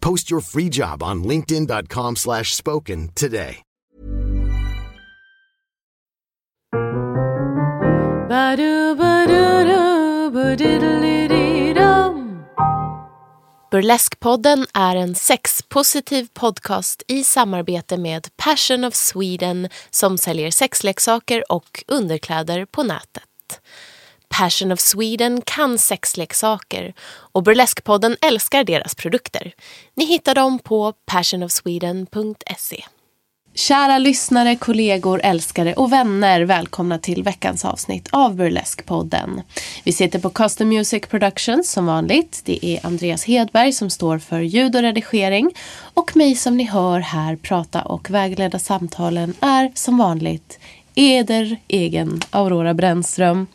[0.00, 3.62] Post your free job on linkedin.com slash spoken today.
[13.70, 21.84] Burleskpodden är en sexpositiv podcast i samarbete med Passion of Sweden som säljer sexleksaker och
[21.88, 23.60] underkläder på nätet.
[24.28, 26.94] Passion of Sweden kan sexleksaker
[27.32, 29.52] och Burleskpodden älskar deras produkter.
[29.94, 32.84] Ni hittar dem på passionofsweden.se.
[33.54, 36.40] Kära lyssnare, kollegor, älskare och vänner.
[36.40, 39.42] Välkomna till veckans avsnitt av Burleskpodden.
[39.84, 42.42] Vi sitter på Custom Music Productions som vanligt.
[42.44, 45.50] Det är Andreas Hedberg som står för ljud och redigering.
[45.94, 50.58] Och mig som ni hör här prata och vägleda samtalen är som vanligt
[50.94, 53.46] eder egen Aurora Brännström.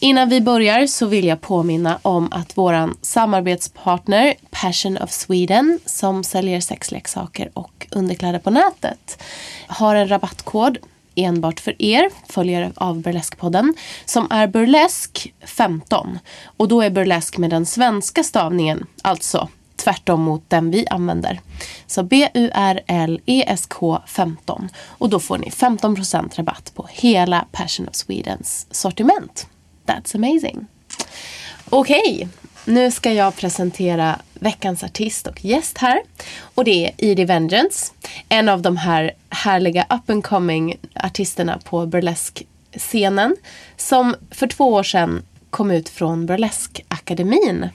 [0.00, 6.24] Innan vi börjar så vill jag påminna om att vår samarbetspartner Passion of Sweden som
[6.24, 9.22] säljer sexleksaker och underkläder på nätet
[9.66, 10.78] har en rabattkod
[11.14, 16.18] enbart för er, följare av Burleskpodden, som är Burlesk15.
[16.44, 21.40] Och då är Burlesk med den svenska stavningen, alltså tvärtom mot den vi använder.
[21.86, 24.68] Så B-U-R-L-E-S-K 15.
[24.86, 29.46] Och då får ni 15% rabatt på hela Passion of Swedens sortiment.
[29.88, 30.66] That's amazing.
[31.70, 32.28] Okej, okay,
[32.64, 36.02] nu ska jag presentera veckans artist och gäst här.
[36.54, 37.92] Och det är Edie Vengeance.
[38.28, 43.36] En av de här härliga up and coming artisterna på burlesque-scenen.
[43.76, 47.68] Som för två år sedan kom ut från Burlesque-akademin.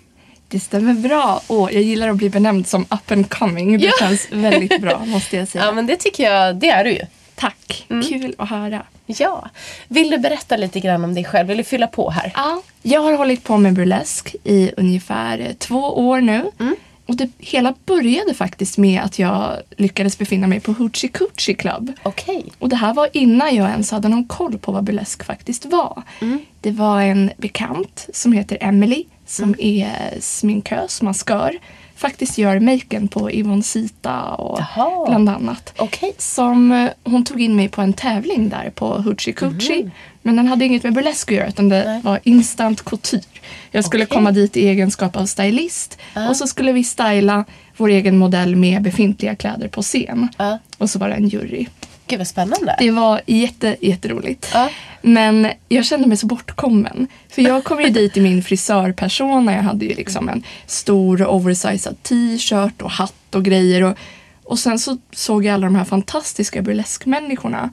[0.47, 1.41] Det stämmer bra.
[1.47, 3.77] Och jag gillar att bli benämnd som up and coming.
[3.77, 3.91] Det ja.
[3.99, 5.65] känns väldigt bra måste jag säga.
[5.65, 7.05] Ja men det tycker jag, det är du ju.
[7.35, 8.03] Tack, mm.
[8.03, 8.85] kul att höra.
[9.05, 9.49] Ja.
[9.87, 11.47] Vill du berätta lite grann om dig själv?
[11.47, 12.31] Vill du fylla på här?
[12.35, 12.61] Ja.
[12.81, 16.51] Jag har hållit på med burlesk i ungefär två år nu.
[16.59, 16.75] Mm.
[17.05, 21.93] Och det hela började faktiskt med att jag lyckades befinna mig på Hoochie Coochie Club.
[22.03, 22.43] Okay.
[22.59, 26.03] Och det här var innan jag ens hade någon koll på vad burlesk faktiskt var.
[26.21, 26.39] Mm.
[26.61, 29.59] Det var en bekant som heter Emily som mm.
[29.59, 31.59] är sminkös, maskör
[32.03, 35.05] faktiskt gör maken på Yvonne Sita och Jaha.
[35.07, 35.73] bland annat.
[35.81, 36.11] Okay.
[36.17, 39.79] Som, eh, hon tog in mig på en tävling där på Hoochie Coochie.
[39.81, 39.91] Mm.
[40.21, 42.01] Men den hade inget med burlesk att göra utan det Nej.
[42.03, 43.23] var instant couture.
[43.71, 44.15] Jag skulle okay.
[44.17, 46.29] komma dit i egenskap av stylist uh.
[46.29, 47.45] och så skulle vi styla
[47.77, 50.27] vår egen modell med befintliga kläder på scen.
[50.41, 50.55] Uh.
[50.77, 51.67] Och så var det en jury.
[52.07, 52.75] Gud vad spännande.
[52.79, 54.55] Det var jätte, jätteroligt.
[54.55, 54.67] Uh.
[55.01, 57.07] Men jag kände mig så bortkommen.
[57.29, 59.53] För jag kom ju dit i min frisörpersona.
[59.55, 63.83] Jag hade ju liksom en stor oversized t-shirt och hatt och grejer.
[63.83, 63.97] Och,
[64.43, 67.69] och sen så såg jag alla de här fantastiska burleskmänniskorna.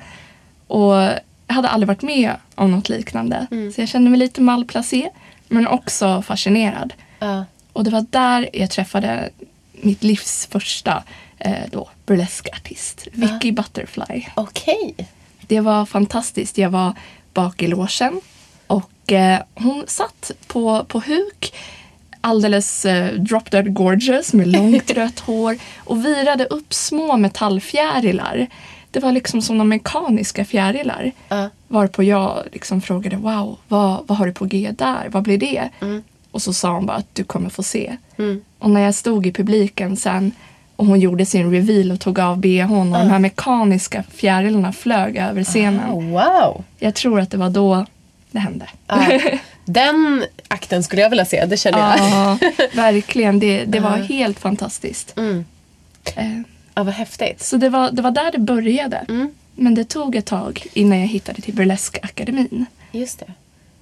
[0.67, 0.95] Och
[1.47, 3.47] jag hade aldrig varit med om något liknande.
[3.51, 3.73] Mm.
[3.73, 5.11] Så jag kände mig lite malplacé
[5.49, 6.93] men också fascinerad.
[7.23, 7.43] Uh.
[7.73, 9.31] Och det var där jag träffade
[9.73, 11.03] mitt livs första
[11.41, 13.55] eh, då, burleskartist, Vicky uh.
[13.55, 14.25] Butterfly.
[14.35, 14.95] Okej.
[14.97, 15.07] Okay.
[15.41, 16.59] Det var fantastiskt.
[16.59, 16.95] Jag var
[17.35, 18.21] bak i låsen
[18.67, 21.55] och eh, hon satt på, på huk
[22.21, 28.47] alldeles eh, drop dead gorgeous med långt rött hår och virade upp små metallfjärilar.
[28.91, 31.13] Det var liksom som de mekaniska fjärilar.
[31.33, 31.47] Uh.
[31.69, 35.09] Varpå jag liksom frågade wow, vad, vad har du på G där?
[35.09, 35.69] Vad blir det?
[35.81, 36.03] Mm.
[36.31, 37.97] Och så sa hon bara att du kommer få se.
[38.19, 38.45] Mm.
[38.59, 40.33] Och när jag stod i publiken sen
[40.81, 45.17] och hon gjorde sin reveal och tog av bhn och de här mekaniska fjärilarna flög
[45.17, 45.91] över scenen.
[45.91, 46.65] Oh, wow!
[46.79, 47.87] Jag tror att det var då
[48.31, 48.67] det hände.
[48.93, 49.35] Uh.
[49.65, 51.99] Den akten skulle jag vilja se, det känner jag.
[51.99, 52.39] Ja,
[52.83, 53.39] verkligen.
[53.39, 55.17] Det, det var helt fantastiskt.
[55.17, 55.45] Mm.
[56.19, 56.41] Uh.
[56.75, 57.43] Ja, vad häftigt.
[57.43, 58.97] Så det var, det var där det började.
[59.09, 59.31] Mm.
[59.55, 62.65] Men det tog ett tag innan jag hittade till Burlesque-akademin.
[62.93, 63.23] Just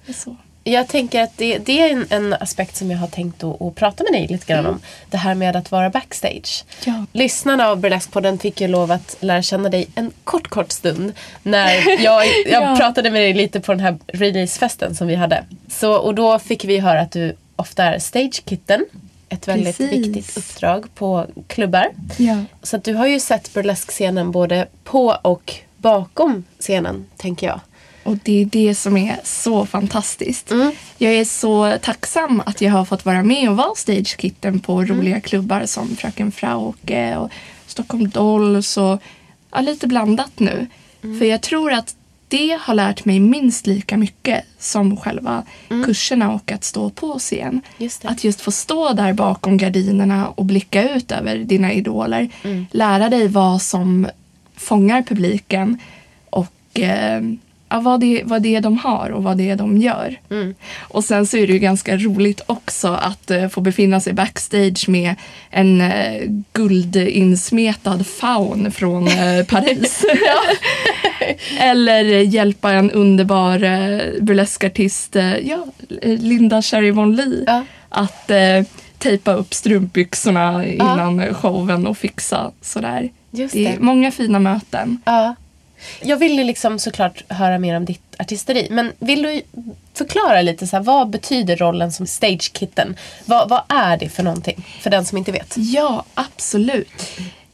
[0.05, 0.13] det.
[0.13, 0.35] Så.
[0.63, 3.75] Jag tänker att det, det är en, en aspekt som jag har tänkt att, att
[3.75, 4.79] prata med dig lite grann om.
[5.09, 6.63] Det här med att vara backstage.
[6.85, 7.05] Ja.
[7.13, 11.13] Lyssnarna av Burlesque-podden fick ju lov att lära känna dig en kort, kort stund.
[11.43, 12.75] När jag, jag Ja.
[12.77, 15.43] pratade med dig lite på den här releasefesten som vi hade.
[15.67, 18.85] Så, och då fick vi höra att du ofta är stagekitten.
[19.29, 19.91] Ett väldigt Precis.
[20.07, 21.87] viktigt uppdrag på klubbar.
[22.17, 22.37] Ja.
[22.63, 27.59] Så du har ju sett burlesque-scenen både på och bakom scenen, tänker jag.
[28.03, 30.51] Och det är det som är så fantastiskt.
[30.97, 35.21] Jag är så tacksam att jag har fått vara med och vara stagekitten på roliga
[35.21, 37.31] klubbar som Fröken Frauke och
[37.67, 39.01] Stockholm Dolls och
[39.51, 40.67] ja, lite blandat nu.
[41.01, 41.95] För jag tror att
[42.27, 45.43] det har lärt mig minst lika mycket som själva
[45.85, 47.61] kurserna och att stå på scen.
[47.77, 48.05] Just.
[48.05, 52.29] Att just få stå där bakom gardinerna och blicka ut över dina idoler.
[52.71, 54.07] Lära dig vad som
[54.55, 55.79] fångar publiken
[56.29, 57.21] och eh,
[57.69, 60.19] ja, vad, det, vad det är de har och vad det är de gör.
[60.79, 64.89] Och sen så är det ju ganska roligt också att eh, få befinna sig backstage
[64.89, 65.15] med
[65.49, 66.21] en eh,
[66.53, 70.05] guldinsmetad faun från eh, Paris.
[71.59, 75.65] Eller hjälpa en underbar eh, burleskartist, ja,
[76.01, 77.63] Linda Cherry Von Lee, Ja.
[77.89, 78.31] att
[78.97, 83.09] tejpa upp strumpbyxorna innan showen och fixa sådär.
[83.31, 83.79] Just det är det.
[83.79, 85.01] många fina möten.
[85.05, 85.35] Ja.
[86.01, 88.67] Jag vill ju liksom såklart höra mer om ditt artisteri.
[88.71, 89.41] Men vill du
[89.93, 92.95] förklara lite så här, vad betyder rollen som stagekitten?
[93.25, 94.65] Vad, vad är det för någonting?
[94.81, 95.55] För den som inte vet.
[95.57, 97.09] Ja, absolut.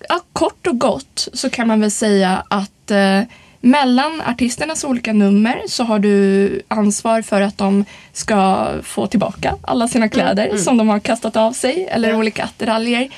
[0.10, 3.22] Ja, kort och gott så kan man väl säga att eh,
[3.60, 9.88] mellan artisternas olika nummer så har du ansvar för att de ska få tillbaka alla
[9.88, 13.10] sina kläder som de har kastat av sig eller olika attiraljer.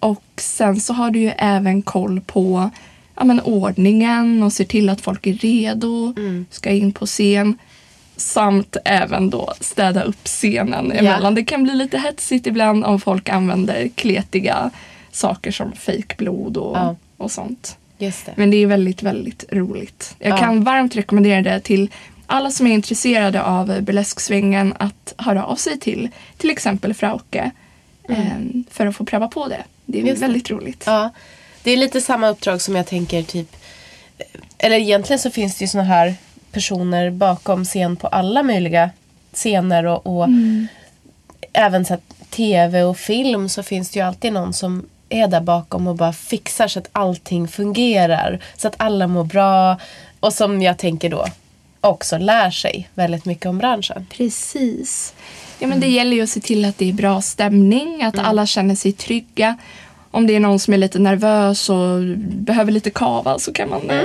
[0.00, 2.70] Och sen så har du ju även koll på
[3.18, 6.14] ja, men ordningen och ser till att folk är redo,
[6.50, 7.58] ska in på scen.
[8.16, 11.34] Samt även då städa upp scenen emellan.
[11.34, 14.70] Det kan bli lite hetsigt ibland om folk använder kletiga
[15.12, 16.96] saker som fejkblod och, Ja.
[17.16, 17.76] och sånt.
[17.98, 18.14] Det.
[18.36, 20.14] Men det är väldigt, väldigt roligt.
[20.18, 20.36] Jag Ja.
[20.36, 21.90] kan varmt rekommendera det till
[22.26, 27.50] alla som är intresserade av burlesksvängen att höra av sig till till exempel Frauke
[28.08, 28.16] eh,
[28.70, 29.64] för att få pröva på det.
[29.86, 30.08] Det är Mm.
[30.08, 30.26] Just det.
[30.26, 30.82] väldigt roligt.
[30.86, 31.10] Ja.
[31.68, 33.56] Det är lite samma uppdrag som jag tänker typ
[34.58, 36.14] Eller egentligen så finns det ju såna här
[36.52, 38.90] personer bakom scen på alla möjliga
[39.32, 40.28] scener och, och
[41.52, 45.40] även så att tv och film så finns det ju alltid någon som är där
[45.40, 48.40] bakom och bara fixar så att allting fungerar.
[48.56, 49.78] Så att alla mår bra.
[50.20, 51.26] Och som jag tänker då
[51.80, 54.06] också lär sig väldigt mycket om branschen.
[54.10, 55.14] Precis.
[55.58, 58.46] Ja, men Det gäller ju att se till att det är bra stämning, att alla
[58.46, 59.56] känner sig trygga.
[60.10, 63.90] Om det är någon som är lite nervös och behöver lite kava så kan man
[63.90, 64.02] eh,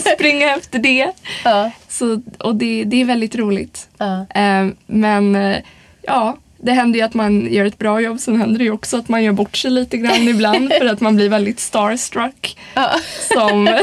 [0.14, 1.12] springa efter det.
[1.44, 1.70] Ja.
[1.88, 3.88] Så, och det, det är väldigt roligt.
[3.98, 4.26] Ja.
[4.34, 5.56] Eh, men eh,
[6.02, 8.20] ja, det händer ju att man gör ett bra jobb.
[8.20, 11.00] Sen händer det ju också att man gör bort sig lite grann ibland för att
[11.00, 12.58] man blir väldigt starstruck.
[12.74, 12.90] Ja.
[13.32, 13.78] Som,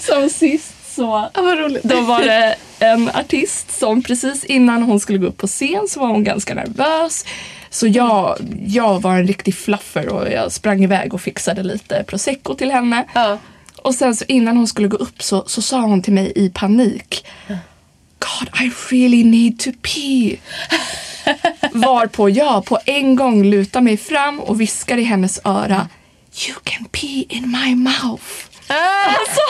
[0.00, 1.28] som sist så
[1.82, 6.00] då var det en artist som precis innan hon skulle gå upp på scen så
[6.00, 7.24] var hon ganska nervös.
[7.72, 8.36] Så jag,
[8.66, 13.04] jag var en riktig fluffer och jag sprang iväg och fixade lite prosecco till henne.
[13.14, 13.38] Ja.
[13.76, 16.50] Och sen så innan hon skulle gå upp så, så sa hon till mig i
[16.50, 17.24] panik
[18.18, 20.36] God, I really need to pee.
[21.72, 25.88] Varpå jag på en gång lutar mig fram och viskar i hennes öra
[26.48, 28.51] You can pee in my mouth.
[29.06, 29.40] Alltså,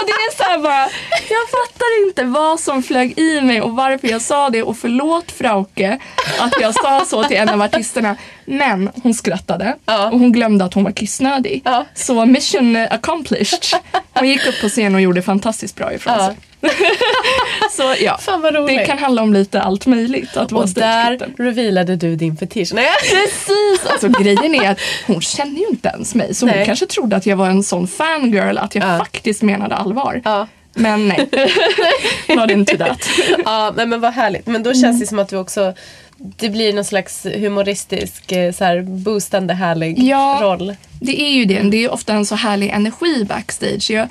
[0.00, 3.70] och det är så här bara, jag fattar inte vad som flög i mig och
[3.76, 5.98] varför jag sa det och förlåt Frauke
[6.40, 8.16] att jag sa så till en av artisterna.
[8.44, 9.76] Men hon skrattade
[10.12, 11.62] och hon glömde att hon var kissnödig.
[11.94, 13.64] Så mission accomplished.
[14.14, 16.36] Hon gick upp på scen och gjorde fantastiskt bra ifrån sig.
[17.76, 18.18] så ja,
[18.66, 22.70] det kan handla om lite allt möjligt att vara Och där revealade du din fetisch.
[22.74, 22.86] Nej.
[23.10, 23.86] Precis!
[23.90, 26.34] Alltså grejen är att hon känner ju inte ens mig.
[26.34, 26.56] Så Nej.
[26.56, 28.98] hon kanske trodde att jag var en sån fangirl att jag Ja.
[28.98, 30.22] faktiskt menade allvar.
[30.24, 30.46] Ja.
[30.74, 31.28] Men nej.
[32.36, 33.08] Not into that.
[33.44, 34.46] Ja, nej, men vad härligt.
[34.46, 35.74] Men då känns det som att du också
[36.22, 40.38] det blir någon slags humoristisk, eh, så här, boostande härlig Ja.
[40.42, 40.76] roll.
[41.00, 41.60] Det är ju det.
[41.70, 43.90] Det är ofta en så härlig energi backstage.
[43.90, 44.08] Jag,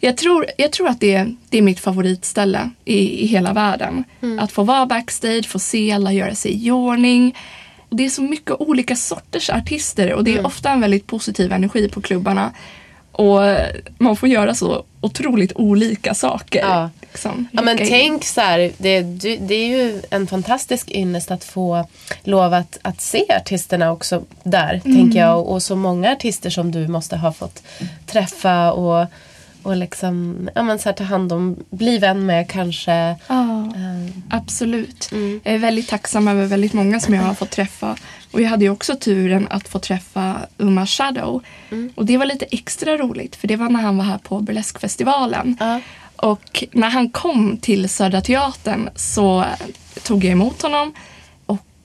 [0.00, 4.04] jag, tror, jag tror att det är, det är mitt favoritställe i, i hela världen.
[4.38, 7.36] Att få vara backstage, få se alla göra sig i ordning.
[7.90, 11.88] Det är så mycket olika sorters artister och det är ofta en väldigt positiv energi
[11.88, 12.52] på klubbarna.
[13.12, 13.40] Och
[13.98, 16.60] man får göra så otroligt olika saker.
[16.60, 16.90] Ja.
[17.00, 17.88] Liksom, Ja, men in.
[17.88, 19.00] tänk så här, det,
[19.40, 21.86] det är ju en fantastisk ynnest att få
[22.22, 25.38] lov att, att se artisterna också där, tänker jag.
[25.38, 27.62] Och, och så många artister som du måste ha fått
[28.06, 29.06] träffa och,
[29.62, 33.16] och liksom, ja, men så här, ta hand om, bli vän med kanske.
[33.26, 35.10] Ja, Eh, absolut.
[35.44, 37.96] Jag är väldigt tacksam över väldigt många som jag har fått träffa.
[38.32, 41.42] Och jag hade ju också turen att få träffa Uma Shadow.
[41.94, 45.56] Och det var lite extra roligt för det var när han var här på Burleskfestivalen.
[45.60, 45.80] Ja.
[46.16, 49.44] Och när han kom till Södra Teatern så
[50.02, 50.92] tog jag emot honom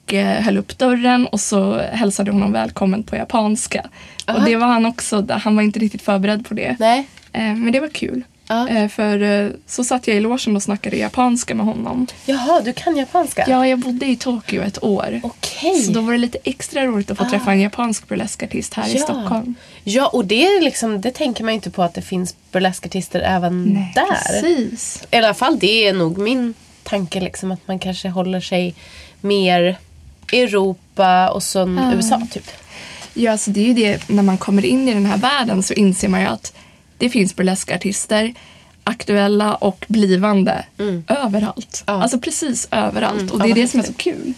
[0.06, 3.90] och eh, höll upp dörren och så hälsade honom välkommen på japanska.
[4.28, 6.76] Och det var han också, han var inte riktigt förberedd på det.
[6.80, 7.08] nej.
[7.34, 8.24] Eh, Men det var kul.
[8.48, 8.68] Ja.
[8.70, 12.08] Eh, För så satt jag i logen och snackade japanska med honom.
[12.26, 13.46] Jaha, du kan japanska?
[13.48, 15.20] Ja, jag bodde i Tokyo ett år.
[15.24, 15.76] Okej.
[15.82, 18.94] Så då var det lite extra roligt att få träffa en japansk burleskartist här i
[18.98, 19.00] Ja.
[19.04, 19.56] Stockholm.
[19.84, 23.20] Ja, och det, är liksom, det tänker man ju inte på att det finns burleskartister
[23.20, 24.06] även där.
[24.42, 25.04] Precis.
[25.12, 28.76] I alla fall det är nog min tanke liksom att man kanske håller sig
[29.22, 29.78] mer
[30.34, 32.52] Europa och så USA typ.
[33.14, 35.74] Ja, alltså det är ju det, när man kommer in i den här världen så
[35.74, 36.54] inser man ju att
[36.98, 38.34] det finns burleskartister,
[38.84, 40.66] aktuella och blivande,
[41.08, 41.84] överallt.
[41.88, 41.94] Ja.
[41.94, 43.32] Alltså precis överallt.
[43.32, 44.34] och ja, det är vad det som är så kul.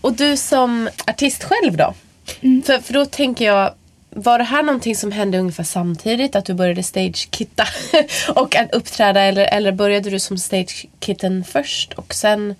[0.00, 1.94] Och du som artist själv då?
[2.40, 3.74] För, för då tänker jag,
[4.10, 6.36] var det här någonting som hände ungefär samtidigt?
[6.36, 7.64] Att du började stagekitta
[8.28, 9.20] och att uppträda?
[9.20, 12.54] Eller, eller började du som stagekitten först och sen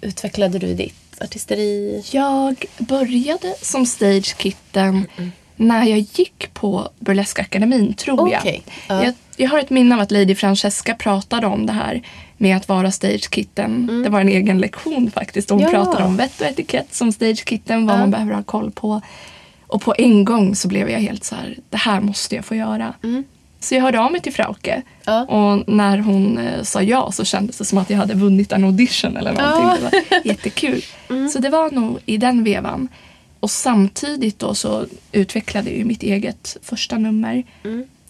[0.00, 2.02] utvecklade du ditt artisteri?
[2.12, 5.06] Jag började som stagekitten
[5.56, 8.40] när jag gick på Burleskakademin, tror jag.
[8.40, 9.04] Okej, ja.
[9.04, 9.14] jag.
[9.36, 12.02] Jag har ett minne av att Lady Francesca pratade om det här
[12.36, 14.02] med att vara stagekitten.
[14.04, 15.50] Det var en egen lektion faktiskt.
[15.50, 15.72] Hon Mm.
[15.72, 15.84] Ja.
[15.84, 18.00] pratade om vett och etikett som stagekitten, vad Ja.
[18.00, 19.00] man behöver ha koll på.
[19.66, 22.54] Och på en gång så blev jag helt så här, det här måste jag få
[22.54, 22.94] göra.
[23.60, 24.72] Så jag hörde av mig till Frauke.
[24.72, 24.84] Mm.
[25.04, 25.22] Ja.
[25.24, 28.64] Och när hon eh, sa ja så kändes det som att jag hade vunnit en
[28.64, 29.66] audition eller någonting.
[29.84, 29.90] Ja.
[29.90, 30.82] Det var jättekul.
[31.32, 32.88] Så det var nog i den vevan.
[33.40, 37.44] Och samtidigt då så utvecklade jag ju mitt eget första nummer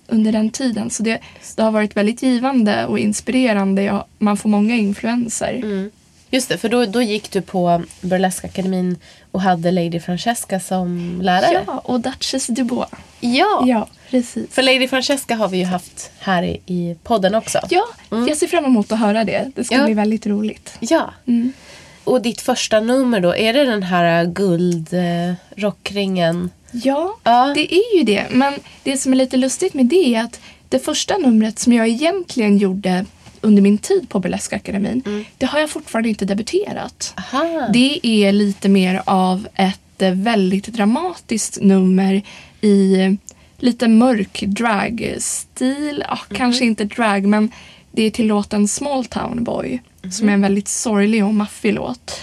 [0.08, 0.90] under den tiden.
[0.90, 1.20] Så det,
[1.56, 3.82] det har varit väldigt givande och inspirerande.
[3.82, 5.60] Jag, man får många influenser.
[6.30, 8.96] Just det, för då, då gick du på Burleskakademin
[9.32, 11.62] och hade Lady Francesca som lärare.
[11.66, 12.88] Ja, och Duchess Dubois.
[13.20, 13.62] ja.
[13.66, 14.46] Ja, precis.
[14.54, 17.58] För Lady Francesca har vi ju haft här i, i podden också.
[17.70, 19.50] Ja, jag ser fram emot att höra det.
[19.54, 19.84] Det ska Ja.
[19.84, 20.76] bli väldigt roligt.
[20.80, 21.10] Ja.
[22.04, 24.24] Och ditt första nummer då, är det den här
[25.56, 26.50] guldrockringen?
[26.72, 27.52] Ja, Ja.
[27.54, 28.24] det är ju det.
[28.30, 31.88] Men det som är lite lustigt med det är att det första numret som jag
[31.88, 33.04] egentligen gjorde
[33.40, 37.14] under min tid på Burleskakademin, det har jag fortfarande inte debuterat.
[37.16, 37.68] Aha.
[37.72, 42.22] Det är lite mer av ett eh, väldigt dramatiskt nummer
[42.60, 43.16] i
[43.58, 46.04] lite mörk dragstil.
[46.08, 47.50] Ja, Kanske inte drag, men
[47.92, 52.20] det är till låten Small Town Boy som är en väldigt sorglig och maffig låt.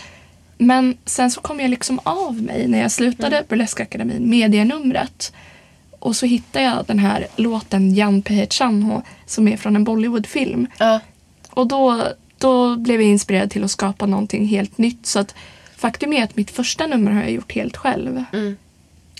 [0.57, 5.33] Men sen så kom jag liksom av mig när jag slutade Burleskakademin med det numret.
[6.03, 10.67] Och så hittade jag den här låten Jan Pehechanho som är från en Bollywoodfilm.
[10.77, 10.99] Ja.
[11.49, 12.07] Och då,
[12.37, 15.05] då blev jag inspirerad till att skapa någonting helt nytt.
[15.05, 15.35] Så att
[15.75, 18.23] faktum är att mitt första nummer har jag gjort helt själv.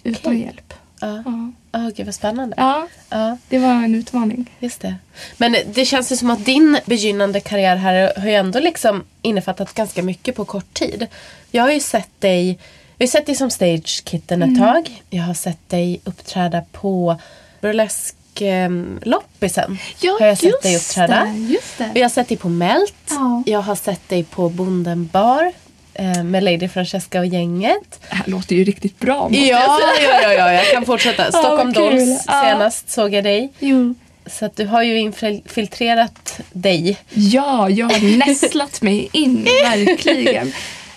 [0.04, 0.42] Utan Okej.
[0.42, 0.74] hjälp.
[1.02, 1.24] Ja.
[1.25, 1.52] Ja.
[1.80, 2.56] Oh, gud vad spännande.
[2.60, 4.52] ja, Ja, det var en utmaning.
[4.60, 4.96] just det.
[5.38, 9.74] Men det känns ju som att din begynnande karriär här har ju ändå liksom innefattat
[9.74, 11.08] ganska mycket på kort tid.
[11.52, 12.60] Jag har ju sett dig,
[13.04, 15.02] jag har sett dig som stagekitten ett tag.
[15.10, 17.16] Jag har sett dig uppträda på
[17.62, 19.78] burleskloppisen.
[20.02, 21.24] Ja, har jag sett dig uppträda.
[21.26, 21.92] det, just det.
[21.94, 22.94] Jag har sett dig på Melt.
[23.10, 23.44] Ja.
[23.46, 25.52] Jag har sett dig på Bonden bar.
[25.94, 28.00] eh, Med Lady Francesca och gänget.
[28.10, 29.80] Det här låter ju riktigt bra Ja, ja,
[30.24, 31.26] ja, ja, jag kan fortsätta.
[31.32, 31.98] Stockholm kul.
[32.00, 33.50] Dolls senast såg jag dig.
[33.60, 33.96] Jo.
[34.26, 36.98] Så att du har ju infiltrerat dig.
[37.10, 40.54] Ja, jag har nästlat mig in, verkligen.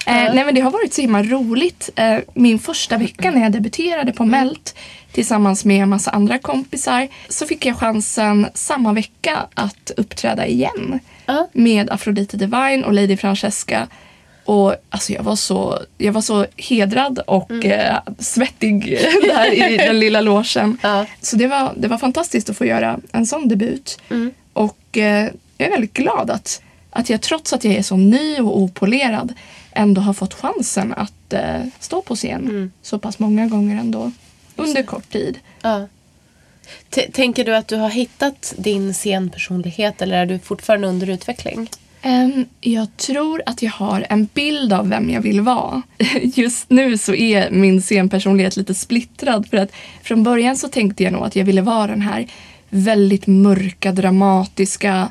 [0.06, 1.90] Eh, nej men det har varit så himla roligt.
[1.96, 4.74] Eh, min första vecka när jag debuterade på Melt
[5.12, 11.00] tillsammans med en massa andra kompisar så fick jag chansen samma vecka att uppträda igen
[11.26, 11.48] Ja.
[11.52, 13.86] med Aphrodite Divine och Lady Francesca.
[14.44, 20.00] Och alltså jag var så, jag var så hedrad och eh, svettig där i den
[20.00, 20.44] lilla.
[20.82, 21.06] Ja.
[21.20, 23.98] Så det var, det var fantastiskt att få göra en sån debut.
[24.52, 28.40] Och eh, jag är väldigt glad att, att jag trots att jag är så ny
[28.40, 29.32] och opolerad
[29.76, 34.12] ändå har fått chansen att eh, stå på scen så pass många gånger ändå.
[34.56, 35.38] Under kort tid.
[35.62, 35.86] Ja.
[36.90, 41.70] T- Tänker du att du har hittat din scenpersonlighet eller är du fortfarande under utveckling?
[42.02, 45.82] Em, jag tror att jag har en bild av vem jag vill vara.
[46.22, 49.48] Just nu så är min scenpersonlighet lite splittrad.
[49.50, 49.70] För att
[50.02, 52.26] från början så tänkte jag nog att jag ville vara den här
[52.68, 55.08] väldigt mörka, dramatiska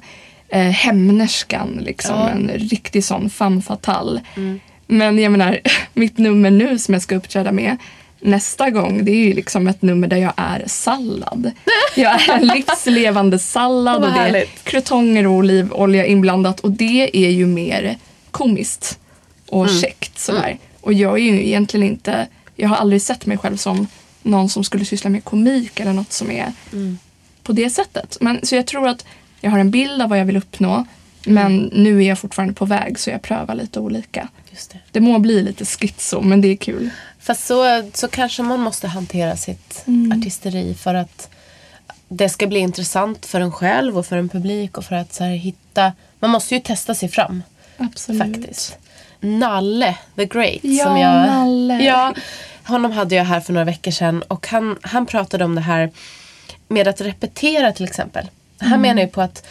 [0.50, 1.80] eh, hämnerskan.
[1.86, 2.16] Liksom.
[2.16, 2.30] Ja.
[2.30, 4.22] En riktig sån femme fatale.
[4.88, 5.60] Men jag menar,
[5.94, 7.78] mitt nummer nu som jag ska uppträda med
[8.20, 11.52] nästa gång det är ju liksom ett nummer där jag är sallad.
[11.96, 17.30] Jag är en livslevande sallad och det är krutonger och olivolja inblandat och det är
[17.30, 17.98] ju mer
[18.32, 19.00] komiskt
[19.50, 19.82] och Mm.
[19.82, 20.58] käckt sådär.
[20.82, 23.88] Och jag är ju egentligen inte, jag har aldrig sett mig själv som
[24.24, 26.98] någon som skulle syssla med komik eller något som är Mm.
[27.44, 28.18] på det sättet.
[28.22, 29.06] Men, så jag tror att
[29.46, 30.86] jag har en bild av vad jag vill uppnå
[31.26, 34.28] men nu är jag fortfarande på väg så jag prövar lite olika.
[34.52, 34.80] Just det.
[34.92, 36.90] Det må bli lite schizo men det är kul.
[37.20, 40.20] Fast så, så kanske man måste hantera sitt Mm.
[40.20, 41.30] artisteri för att
[42.08, 45.24] det ska bli intressant för en själv och för en publik och för att så
[45.24, 45.94] här, hitta...
[46.20, 47.44] Man måste ju testa sig fram
[47.78, 48.22] Absolut.
[48.22, 48.78] faktiskt.
[49.20, 50.60] Nalle the Great.
[50.62, 51.84] Ja, som jag, Nalle.
[51.84, 52.14] Ja,
[52.64, 55.92] honom hade jag här för några veckor sedan och han, han pratade om det här
[56.68, 58.28] med att repetera till exempel.
[58.66, 58.82] Han Mm.
[58.82, 59.46] menar ju på att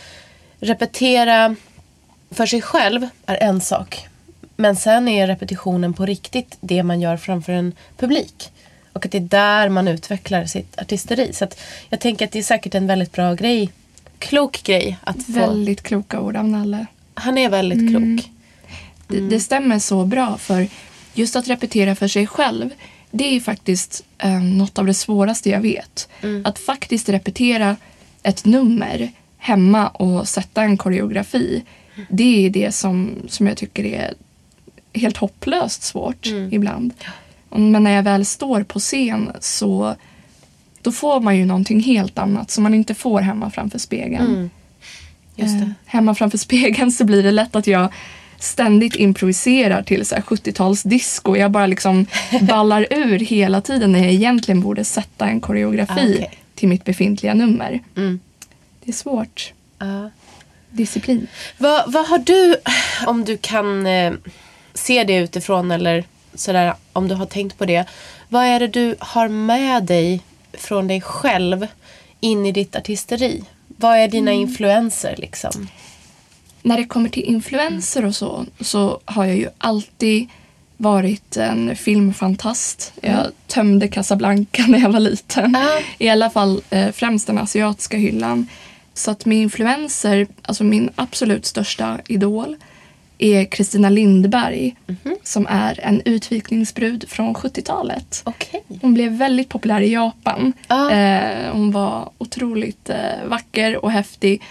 [0.60, 1.56] repetera
[2.30, 4.06] för sig själv är en sak.
[4.56, 8.50] Men sen är repetitionen på riktigt det man gör framför en publik.
[8.92, 11.32] Och att det är där man utvecklar sitt artisteri.
[11.32, 11.46] Så
[11.88, 13.70] jag tänker att det är säkert en väldigt bra grej.
[14.18, 15.32] Klok grej att få.
[15.32, 16.86] Väldigt kloka ord av Nalle.
[17.14, 18.18] Han är väldigt Mm.
[18.18, 18.30] klok.
[19.08, 20.68] Det, det stämmer så bra för
[21.14, 22.70] just att repetera för sig själv
[23.10, 26.08] det är faktiskt eh, något av det svåraste jag vet.
[26.44, 27.76] Att faktiskt repetera
[28.24, 31.62] ett nummer hemma och sätta en koreografi.
[32.08, 34.14] Det är det som, som jag tycker är
[34.92, 36.94] helt hopplöst svårt ibland.
[37.48, 39.94] Och- Men när jag väl står på scen så
[40.82, 44.50] då får man ju någonting helt annat som man inte får hemma framför spegeln.
[45.36, 45.72] Just Eh, det.
[45.86, 47.88] hemma framför spegeln så blir det lätt att jag
[48.38, 51.36] ständigt improviserar till så här 70-talsdisco.
[51.36, 52.06] Jag bara liksom
[52.40, 56.30] ballar ur hela tiden när jag egentligen borde sätta en koreografi Ah, okej.
[56.54, 57.80] Till mitt befintliga nummer.
[57.96, 58.20] Mm.
[58.84, 59.52] Det är svårt.
[59.78, 60.10] Ja.
[60.70, 61.26] Disciplin.
[61.58, 62.56] Vad, vad har du,
[63.06, 64.12] om du kan eh,
[64.74, 67.84] se det utifrån eller sådär, om du har tänkt på det.
[68.28, 70.20] Vad är det du har med dig
[70.52, 71.66] från dig själv
[72.20, 73.44] in i ditt artisteri?
[73.66, 75.68] Vad är dina influenser liksom?
[76.62, 80.28] När det kommer till influenser och så, så har jag ju alltid
[80.76, 82.92] varit en filmfantast.
[83.00, 85.56] Jag tömde Casablanca när jag var liten.
[85.56, 85.80] Ah.
[85.98, 88.46] I alla fall eh, främst den asiatiska hyllan.
[88.94, 92.56] Så att med influenser, alltså min absolut största idol
[93.18, 94.76] är Kristina Lindberg
[95.22, 98.22] som är en utvikningsbrud från 70-talet.
[98.24, 98.64] Okej.
[98.80, 100.52] Hon blev väldigt populär i Japan.
[100.68, 104.42] Eh, hon var otroligt eh, vacker och häftig.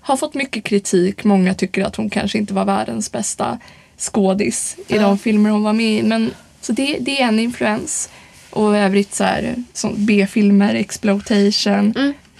[0.00, 1.24] Har fått mycket kritik.
[1.24, 3.58] Många tycker att hon kanske inte var världens bästa
[4.00, 6.02] skådis i de filmer hon var med i.
[6.02, 8.10] Men, så det, det är en influens.
[8.50, 9.54] Och i övrigt så här,
[9.96, 11.94] B-filmer, exploitation.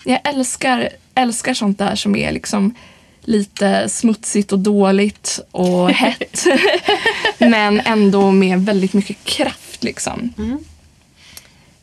[0.04, 2.74] Jag älskar, älskar sånt där som är liksom
[3.20, 6.44] lite smutsigt och dåligt och hett.
[7.38, 10.32] Men ändå med väldigt mycket kraft liksom.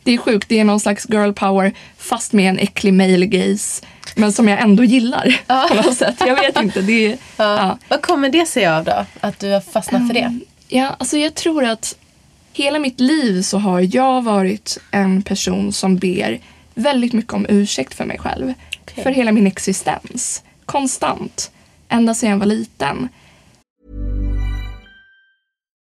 [0.08, 3.86] Det är sjukt, det är någon slags girl power fast med en äcklig male gaze.
[4.14, 6.14] Men som jag ändå gillar på något sätt.
[6.26, 6.80] Jag vet inte.
[6.80, 7.78] Det är, ja.
[7.88, 9.04] Vad kommer det sig av då?
[9.20, 10.40] Att du har fastnat för det?
[10.68, 11.96] Ja, alltså jag tror att
[12.52, 16.40] hela mitt liv så har jag varit en person som ber
[16.74, 18.54] väldigt mycket om ursäkt för mig själv.
[18.82, 19.04] Okej.
[19.04, 20.42] För hela min existens.
[20.64, 21.50] Konstant.
[21.88, 23.08] Ända sedan jag var liten.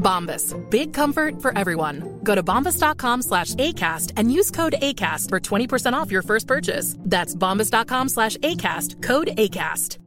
[0.00, 0.54] Bombas.
[0.70, 2.02] Big comfort for everyone.
[2.24, 6.96] Go to bombas.com slash ACAST and use code ACAST for 20% off your first purchase.
[6.98, 9.02] That's bombas.com slash ACAST.
[9.02, 9.98] Code ACAST.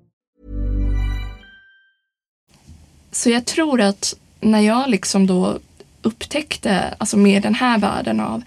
[3.15, 5.60] så jag tror att när jag liksom då
[6.01, 8.43] upptäckte, alltså med den här världen av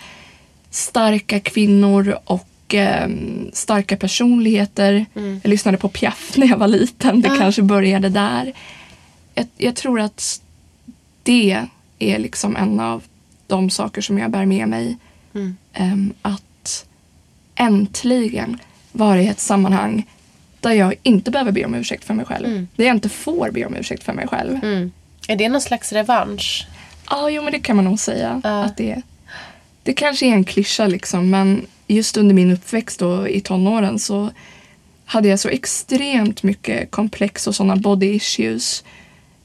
[0.70, 3.08] starka kvinnor och eh,
[3.52, 5.06] starka personligheter.
[5.42, 7.20] Jag lyssnade på Piaf när jag var liten.
[7.20, 8.52] Det kanske började där.
[9.34, 10.40] Jag, jag tror att
[11.26, 11.66] det
[11.98, 13.02] är liksom en av
[13.46, 14.96] de saker som jag bär med mig.
[15.72, 16.86] Ehm, att
[17.54, 18.58] äntligen
[18.92, 20.06] vara i ett sammanhang
[20.60, 22.66] där jag inte behöver be om ursäkt för mig själv.
[22.76, 24.58] Där jag inte får be om ursäkt för mig själv.
[25.28, 26.66] Är det någon slags revansch?
[27.10, 29.02] Ja, jo men det kan man nog säga att det är.
[29.82, 34.30] Det kanske är en klyscha liksom men just under min uppväxt då, i tonåren så
[35.04, 38.84] hade jag så extremt mycket komplex och sådana body issues.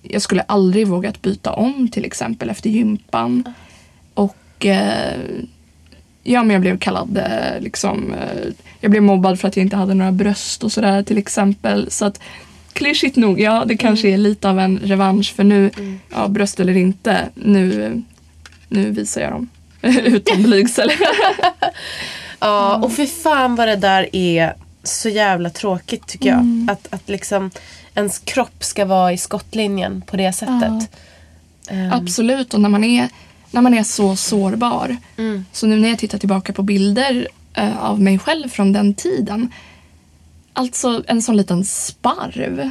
[0.01, 3.43] Jag skulle aldrig vågat byta om till exempel efter gympan.
[4.13, 5.19] Och eh,
[6.23, 9.75] ja, men jag blev kallad eh, liksom, eh, jag blev mobbad för att jag inte
[9.75, 11.91] hade några bröst och sådär till exempel.
[11.91, 12.19] Så att
[12.73, 15.71] klyschigt nog, ja det kanske är lite av en revansch för nu,
[16.09, 18.01] ja bröst eller inte, nu,
[18.67, 19.49] nu visar jag dem.
[20.05, 20.91] Utan blygsel.
[22.43, 26.67] Ja, och för fan vad det där är så jävla tråkigt tycker jag.
[26.71, 27.51] Att, att liksom
[27.95, 30.89] ens kropp ska vara i skottlinjen på det sättet.
[31.67, 33.09] Ehm, Absolut, och när man är,
[33.51, 34.97] när man är så sårbar.
[35.51, 39.51] Så nu när jag tittar tillbaka på bilder eh, av mig själv från den tiden.
[40.53, 42.69] Alltså en sån liten sparv.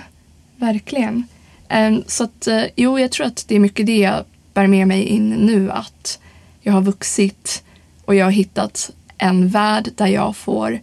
[0.57, 1.29] Verkligen.
[1.69, 4.89] Em, så att, eh, jo, jag tror att det är mycket det jag bär med
[4.89, 5.71] mig in nu.
[5.71, 6.19] Att
[6.61, 7.63] jag har vuxit
[8.05, 10.81] och jag har hittat en värld där jag får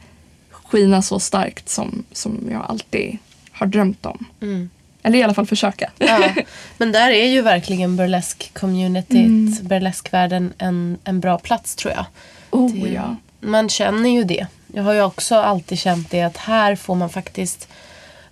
[0.69, 3.17] skina så starkt som, som jag alltid
[3.51, 4.25] har drömt om.
[5.03, 5.91] Eller i alla fall försöka.
[5.97, 6.29] Ja,
[6.77, 12.05] men där är ju verkligen burlesk-communityt, burleskvärlden en, en bra plats tror jag.
[12.51, 13.15] oh Det- ja.
[13.39, 14.47] Man känner ju det.
[14.73, 17.67] Jag har ju också alltid känt det att här får man faktiskt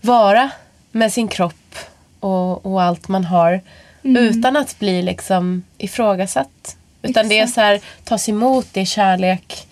[0.02, 0.50] vara
[0.92, 1.76] med sin kropp
[2.20, 3.62] och, och allt man har
[4.02, 6.78] utan att bli liksom ifrågasatt.
[7.02, 9.68] Utan det är så här, tas emot, det är kärlek.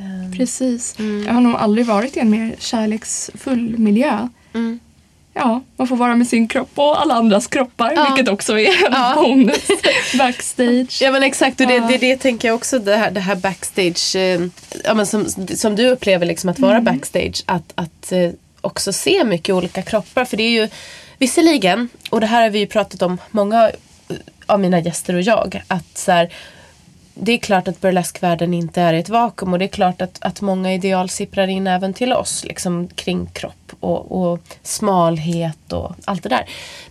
[0.00, 0.94] Ehm, Precis.
[1.26, 4.28] Jag har nog aldrig varit i en mer kärleksfull miljö.
[5.34, 9.14] Ja, man får vara med sin kropp och alla andras kroppar, vilket också är en
[9.14, 9.68] bonus
[10.18, 10.98] backstage.
[11.02, 11.86] Ja men exakt och det, Ja.
[11.90, 14.16] det, det tänker jag också det här, det här backstage.
[14.16, 14.40] Eh,
[14.84, 17.42] ja, men som, som du upplever liksom att vara backstage.
[17.46, 20.24] Att, att eh, också se mycket olika kroppar.
[20.24, 20.68] För det är ju
[21.18, 23.70] visserligen, och det här har vi ju pratat om många
[24.08, 25.62] eh, av mina gäster och jag.
[25.68, 26.32] Att så här,
[27.22, 30.40] det är klart att burleskvärlden inte är ett vakuum och det är klart att, att
[30.40, 36.22] många ideal sipprar in även till oss liksom, kring kropp och, och smalhet och allt
[36.22, 36.44] det där.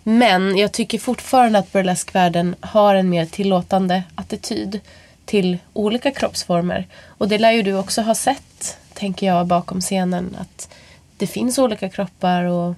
[0.04, 4.80] Men jag tycker fortfarande att burleskvärlden har en mer tillåtande attityd
[5.26, 6.88] till olika kroppsformer.
[7.08, 10.36] Och det lär ju du också ha sett, tänker jag, bakom scenen.
[10.40, 10.70] Att
[11.18, 12.76] det finns olika kroppar och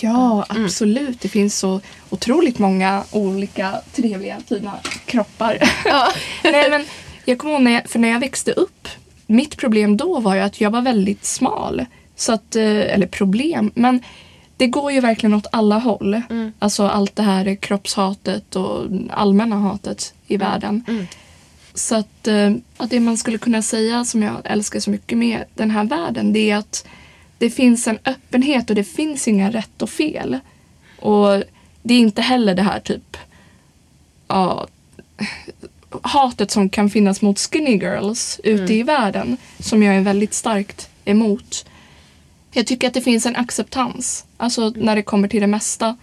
[0.00, 1.20] Ja, absolut.
[1.20, 1.80] Det finns så
[2.10, 4.72] otroligt många olika trevliga, fina
[5.04, 5.58] kroppar.
[6.44, 6.84] Nej, men
[7.24, 8.88] jag kommer ihåg när jag, för när jag växte upp.
[9.26, 11.84] Mitt problem då var ju att jag var väldigt smal.
[12.16, 14.00] Så att, eh, eller problem, men
[14.56, 16.22] det går ju verkligen åt alla håll.
[16.58, 21.06] Alltså allt det här kroppshatet och allmänna hatet i världen.
[21.74, 25.44] Så att, eh, att det man skulle kunna säga som jag älskar så mycket med
[25.54, 26.86] den här världen det är att
[27.38, 30.38] det finns en öppenhet och det finns inga rätt och fel.
[30.98, 31.42] Och
[31.82, 33.16] det är inte heller det här typ
[34.28, 34.66] ja,
[36.02, 40.88] hatet som kan finnas mot skinny girls ute i världen som jag är väldigt starkt
[41.04, 41.66] emot.
[42.52, 45.96] Jag tycker att det finns en acceptans, alltså när det kommer till det mesta.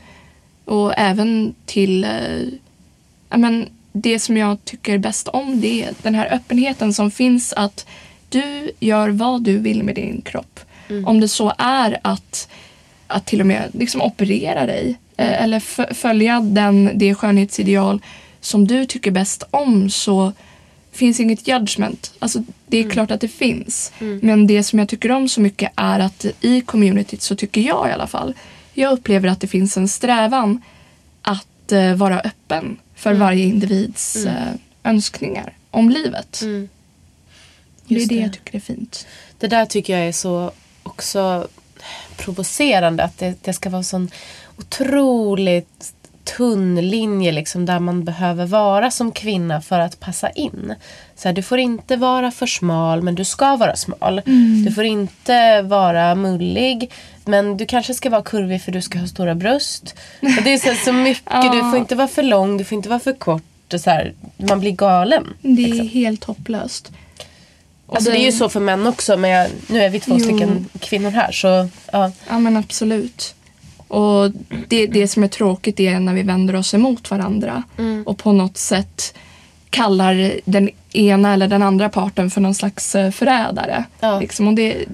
[0.66, 6.34] Och även till eh, men det som jag tycker bäst om det är den här
[6.34, 7.88] öppenheten som finns att
[8.30, 10.60] du gör vad du vill med din kropp.
[11.06, 12.50] Om det så är att,
[13.08, 18.02] att till och med liksom operera dig eh, eller f- följa den, det skönhetsideal
[18.40, 20.32] som du tycker bäst om så
[20.92, 22.14] finns inget judgment.
[22.20, 23.92] Alltså, det är klart att det finns.
[24.22, 27.90] Men det som jag tycker om så mycket är att i communityt så tycker jag
[27.90, 28.34] i alla fall.
[28.74, 30.62] Jag upplever att det finns en strävan
[31.22, 34.34] att eh, vara öppen för varje individs eh,
[34.84, 36.40] önskningar om livet.
[37.88, 38.16] det är det det.
[38.16, 39.08] jag tycker är fint.
[39.40, 40.52] Det där tycker jag är så
[40.86, 41.48] också
[42.18, 43.04] provocerande.
[43.04, 44.12] Att det, det ska vara sån
[44.58, 45.94] otroligt
[46.38, 50.76] tunn linje liksom, där man behöver vara som kvinna för att passa in.
[51.16, 54.22] Så här, du får inte vara för smal men du ska vara smal.
[54.66, 56.92] Du får inte vara mullig
[57.26, 59.96] men du kanske ska vara kurvig för du ska ha stora bröst.
[60.22, 62.90] Och det är så, så mycket, du får inte vara för lång, du får inte
[62.90, 63.74] vara för kort.
[63.74, 65.34] Och så här, man blir galen.
[65.42, 65.88] Det är liksom.
[65.88, 66.92] helt hopplöst.
[67.86, 70.14] Och Alltså det är ju så för män också men jag, nu är vi två
[70.18, 70.20] Jo.
[70.20, 72.12] stycken kvinnor här så ja.
[72.30, 73.36] Ja men absolut.
[73.88, 74.32] Och
[74.68, 77.64] det, det som är tråkigt är när vi vänder oss emot varandra
[78.06, 79.14] och på något sätt
[79.70, 83.84] kallar den ena eller den andra parten för någon slags eh, förrädare.
[84.00, 84.20] Ja.
[84.20, 84.48] Liksom.
[84.48, 84.86] Och det,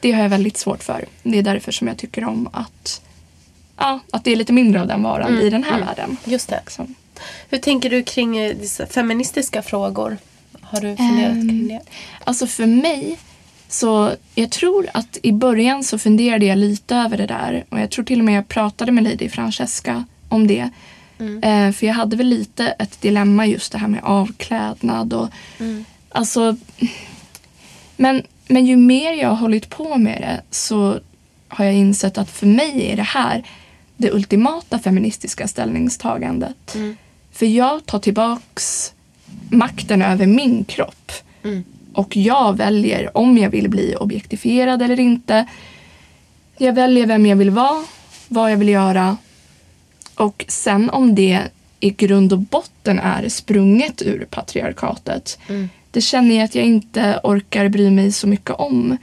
[0.00, 1.04] det har jag väldigt svårt för.
[1.22, 3.02] Det är därför som jag tycker om att,
[3.76, 6.16] ja, att det är lite mindre av den varan i den här världen.
[6.24, 6.60] Just det.
[6.64, 6.94] Liksom.
[7.48, 8.56] Hur tänker du kring eh,
[8.90, 10.16] feministiska frågor?
[10.70, 11.80] Har du funderat Ehm, kring det?
[12.24, 13.18] Alltså för mig,
[13.68, 17.64] så jag tror att i början så funderade jag lite över det där.
[17.68, 20.70] Och jag tror till och med jag pratade med Lady Francesca om det.
[21.42, 25.28] Eh, för jag hade väl lite ett dilemma just det här med avklädnad och
[26.08, 26.56] alltså
[27.96, 31.00] men, men ju mer jag har hållit på med det så
[31.48, 33.44] har jag insett att för mig är det här
[33.96, 36.76] det ultimata feministiska ställningstagandet.
[37.32, 38.92] För jag tar tillbaks
[39.50, 41.12] makten över min kropp.
[41.92, 45.46] Och jag väljer om jag vill bli objektifierad eller inte.
[46.58, 47.84] Jag väljer vem jag vill vara,
[48.28, 49.16] vad jag vill göra.
[50.14, 51.42] Och sen om det
[51.80, 55.38] i grund och botten är sprunget ur patriarkatet.
[55.90, 58.96] Det känner jag att jag inte orkar bry mig så mycket om.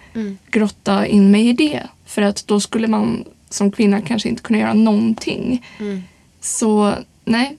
[0.50, 1.84] Grotta in mig i det.
[2.06, 5.66] För att då skulle man som kvinna kanske inte kunna göra någonting.
[6.42, 6.94] Så
[7.26, 7.58] nej,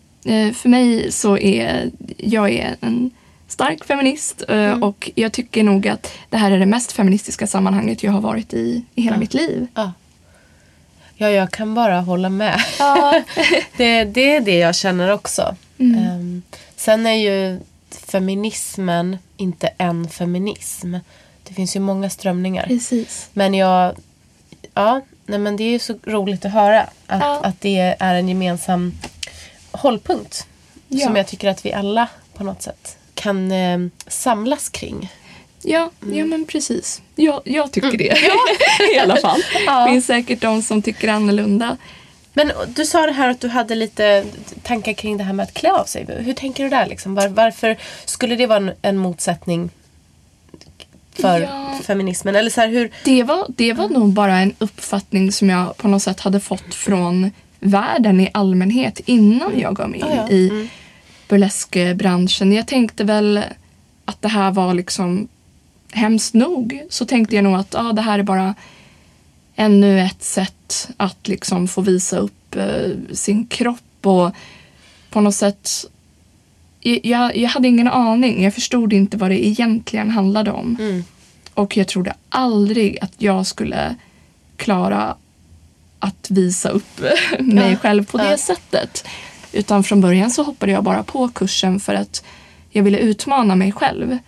[0.55, 3.11] för mig så är jag är en
[3.49, 8.03] stark feminist eh, och jag tycker nog att det här är det mest feministiska sammanhanget
[8.03, 9.67] jag har varit i i hela mitt liv.
[9.75, 9.93] Ja.
[11.17, 12.61] ja, jag kan bara hålla med.
[13.77, 15.57] det, det är det jag känner också.
[15.79, 16.43] Ehm,
[16.77, 17.61] sen är ju
[17.91, 20.95] feminismen inte en feminism.
[21.49, 22.67] Det finns ju många strömningar.
[22.67, 23.29] Precis.
[23.33, 23.95] Men jag...
[24.75, 27.41] Ja, nej men det är ju så roligt att höra att, Ja.
[27.45, 28.93] att det är en gemensam
[29.77, 30.47] hållpunkt.
[30.89, 31.07] Ja.
[31.07, 35.13] Som jag tycker att vi alla på något sätt kan eh, samlas kring.
[35.63, 37.03] Ja, ja men precis.
[37.15, 38.19] Jag, jag tycker det
[38.95, 39.41] i alla fall.
[39.67, 39.85] Ja.
[39.85, 41.77] Det finns säkert de som tycker annorlunda.
[42.33, 44.25] Men du sa det här att du hade lite
[44.63, 46.07] tankar kring det här med att klä av sig.
[46.19, 46.87] Hur tänker du där?
[46.87, 47.15] Liksom?
[47.15, 49.71] Var, varför skulle det vara en, en motsättning
[51.13, 51.79] för Ja.
[51.85, 52.37] feminismen?
[52.37, 52.91] Eller så här, hur...
[53.05, 56.75] Det var, det var nog bara en uppfattning som jag på något sätt hade fått
[56.75, 57.31] från
[57.67, 60.29] världen i allmänhet innan jag gav mig in Ah, ja.
[60.31, 60.69] i
[61.29, 62.53] burleskbranschen.
[62.53, 63.41] Jag tänkte väl
[64.05, 65.29] att det här var liksom
[65.93, 66.83] hemskt nog.
[66.91, 68.55] Så tänkte jag nog att ah, det här är bara
[69.57, 74.31] ännu ett sätt att liksom få visa upp eh, sin kropp och
[75.11, 75.71] på något sätt
[77.03, 78.43] jag, jag hade ingen aning.
[78.43, 81.03] Jag förstod inte vad det egentligen handlade om.
[81.55, 83.95] Och jag trodde aldrig att jag skulle
[84.57, 85.17] klara
[85.99, 87.01] att visa upp
[87.41, 89.05] mig själv på det sättet.
[89.53, 92.25] Utan från början så hoppade jag bara på kursen för att
[92.71, 94.19] jag ville utmana mig själv.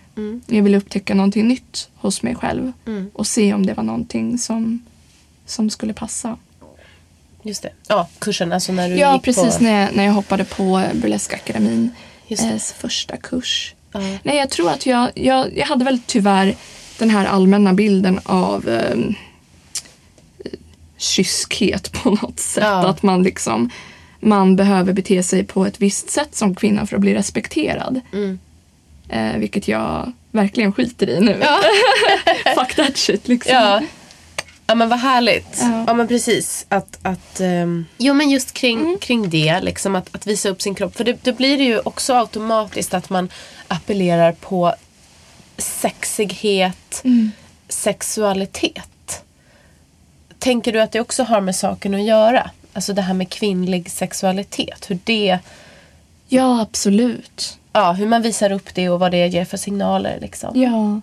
[0.45, 2.71] Jag ville upptäcka någonting nytt hos mig själv
[3.13, 4.85] och se om det var någonting som,
[5.45, 6.37] som skulle passa.
[7.43, 7.69] Just det.
[7.87, 8.51] Ja, kursen.
[8.53, 9.63] Alltså när du Ja, gick precis på...
[9.63, 11.91] när jag, när jag hoppade på Burleskakademin.
[12.27, 13.75] Eh, första kurs.
[13.91, 13.99] Ja.
[14.23, 16.55] Nej, jag tror att jag, jag, jag hade väl tyvärr
[16.99, 18.97] den här allmänna bilden av eh,
[20.99, 22.63] kyskhet på något sätt.
[22.63, 22.87] Ja.
[22.87, 23.69] Att man liksom
[24.19, 28.01] man behöver bete sig på ett visst sätt som kvinna för att bli respekterad.
[28.13, 28.39] Mm.
[29.09, 31.33] Eh, vilket jag verkligen skiter i nu.
[32.55, 33.55] Fuck that shit liksom.
[33.55, 33.81] Ja.
[34.67, 35.57] Ja men vad härligt.
[35.59, 35.93] Ja, Ja.
[35.93, 36.65] men precis.
[36.69, 38.97] Att, att, ehm, Jo men just kring, Mm.
[38.99, 40.95] kring det, liksom att, att visa upp sin kropp.
[40.95, 43.29] För det, det blir det ju också automatiskt att man
[43.67, 44.73] appellerar på
[45.57, 47.31] sexighet, Mm.
[47.69, 48.89] sexualitet.
[50.39, 52.51] Tänker du att det också har med saken att göra?
[52.73, 54.89] Alltså det här med kvinnlig sexualitet.
[54.89, 55.39] Hur det,
[56.27, 57.57] ja, absolut.
[57.73, 60.61] ja hur man visar upp det och vad det ger för signaler liksom.
[60.61, 61.01] Ja.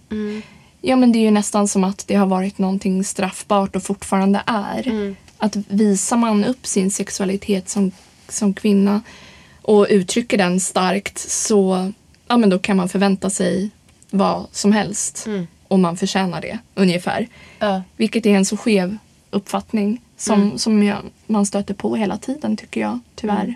[0.81, 4.43] ja, men det är ju nästan som att det har varit någonting straffbart och fortfarande
[4.47, 5.15] är.
[5.39, 7.93] Att visar man upp sin sexualitet som,
[8.29, 9.03] som kvinna
[9.63, 11.93] och uttrycker den starkt så
[12.29, 13.71] ja, men då kan man förvänta sig
[14.11, 15.27] vad som helst.
[15.69, 17.29] Och man förtjänar det, ungefär.
[17.59, 17.83] Ja.
[17.97, 18.99] Vilket är en så skev
[19.37, 22.99] uppfattning som, som jag, man stöter på hela tiden, tycker jag.
[23.15, 23.55] Tyvärr.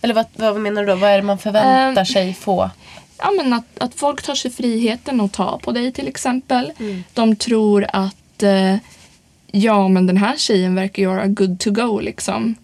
[0.00, 0.94] Eller vad, vad menar du då?
[0.94, 2.70] Vad är det man förväntar Ehm, sig få?
[3.18, 6.72] Ja, men att, att folk tar sig friheten att ta på dig till exempel.
[7.14, 8.76] De tror att eh,
[9.46, 12.54] ja, men den här tjejen verkar göra good to go liksom.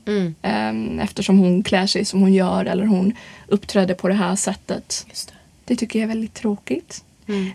[0.42, 3.12] Ehm, eftersom hon klär sig som hon gör eller hon
[3.48, 5.06] uppträder på det här sättet.
[5.08, 5.32] Det.
[5.64, 7.02] Det tycker jag är väldigt tråkigt.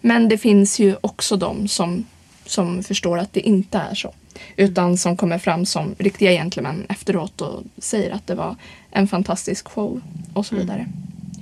[0.02, 2.06] Men det finns ju också de som,
[2.46, 4.14] som förstår att det inte är så.
[4.56, 8.56] Utan som kommer fram som riktiga gentlemän efteråt och säger att det var
[8.92, 10.02] en fantastisk show
[10.34, 10.86] och så vidare.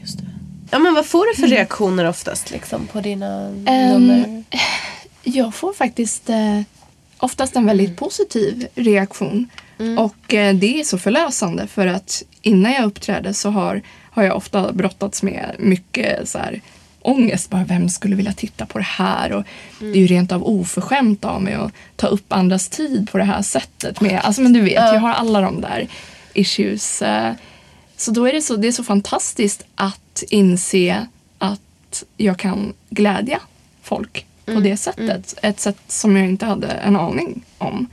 [0.02, 0.25] Just det.
[0.71, 4.43] Ja, men vad får du för reaktioner oftast liksom, på dina Ehm, nummer?
[5.23, 6.62] Jag får faktiskt eh,
[7.17, 9.49] oftast en väldigt positiv reaktion.
[9.97, 14.38] Och eh, det är så förlösande för att innan jag uppträder så har, har jag
[14.38, 16.62] ofta brottats med mycket så här,
[17.01, 17.49] ångest.
[17.49, 19.31] Bara, vem skulle vilja titta på det här?
[19.31, 19.43] Och
[19.79, 23.23] Det är ju rent av oförskämt av mig att ta upp andras tid på det
[23.23, 24.01] här sättet.
[24.01, 25.88] Med, alltså, men du vet, jag har alla de där
[26.33, 27.01] issues.
[27.01, 27.33] eh,
[27.97, 31.07] Så då är det så, det är så fantastiskt att inse
[31.38, 33.39] att jag kan glädja
[33.83, 35.33] folk på det sättet.
[35.41, 37.88] Ett sätt som jag inte hade en aning om.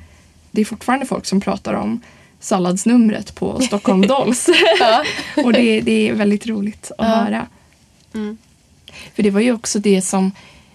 [0.50, 2.00] Det är fortfarande folk som pratar om
[2.40, 4.46] salladsnumret på Stockholm Dolls.
[5.44, 7.46] och det, det är väldigt roligt att höra.
[9.14, 10.32] För det var ju också det som,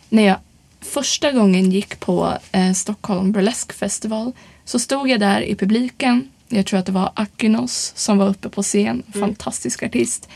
[0.09, 0.37] när jag
[0.81, 4.31] första gången gick på eh, Stockholm Burlesque Festival
[4.65, 6.29] så stod jag där i publiken.
[6.47, 9.03] Jag tror att det var Akinos som var uppe på scen.
[9.13, 10.29] Fantastisk artist.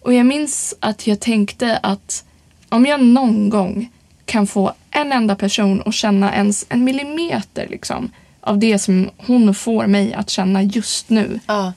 [0.00, 2.24] Och jag minns att jag tänkte att
[2.68, 3.90] om jag någon gång
[4.24, 9.54] kan få en enda person att känna ens en millimeter liksom, av det som hon
[9.54, 11.72] får mig att känna just nu Ja.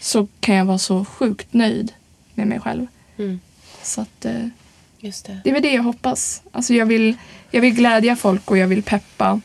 [0.00, 1.92] så kan jag vara så sjukt nöjd
[2.34, 2.86] med mig själv.
[3.18, 3.40] Mm.
[3.84, 4.46] Så att, eh,
[4.98, 5.40] Just det.
[5.44, 6.42] det är väl det jag hoppas.
[6.52, 7.16] Alltså jag, vill,
[7.50, 9.40] jag vill glädja folk och jag vill peppa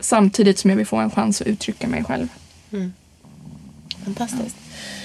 [0.00, 2.28] samtidigt som jag vill få en chans att uttrycka mig själv.
[4.04, 4.56] Fantastiskt.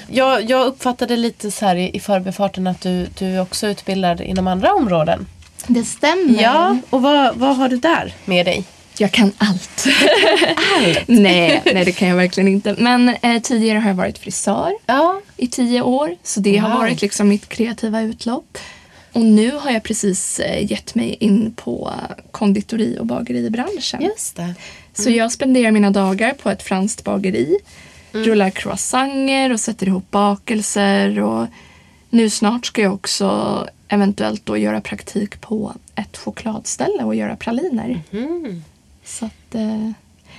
[0.09, 4.21] Jag, jag uppfattade lite så här i, i förbifarten att du, du är också utbildad
[4.21, 5.27] inom andra områden.
[5.67, 6.41] Det stämmer.
[6.41, 8.65] Ja, och vad, vad har du där med dig?
[8.99, 9.87] Jag kan allt.
[11.07, 12.75] nej, nej, det kan jag verkligen inte.
[12.77, 15.21] Men eh, tidigare har jag varit frisör Ja.
[15.37, 16.15] i tio år.
[16.23, 16.77] Så det har Wow.
[16.79, 18.57] varit liksom mitt kreativa utlopp.
[19.13, 21.93] Och nu har jag precis eh, gett mig in på
[22.31, 24.01] konditori och bageribranschen.
[24.01, 24.53] Just det.
[24.93, 27.57] Så jag spenderar mina dagar på ett franskt bageri.
[28.11, 31.19] Rullar croissanter och sätter ihop bakelser.
[31.19, 31.47] Och
[32.09, 38.01] nu snart ska jag också eventuellt då göra praktik på ett chokladställe och göra praliner.
[39.07, 39.91] Så att eh,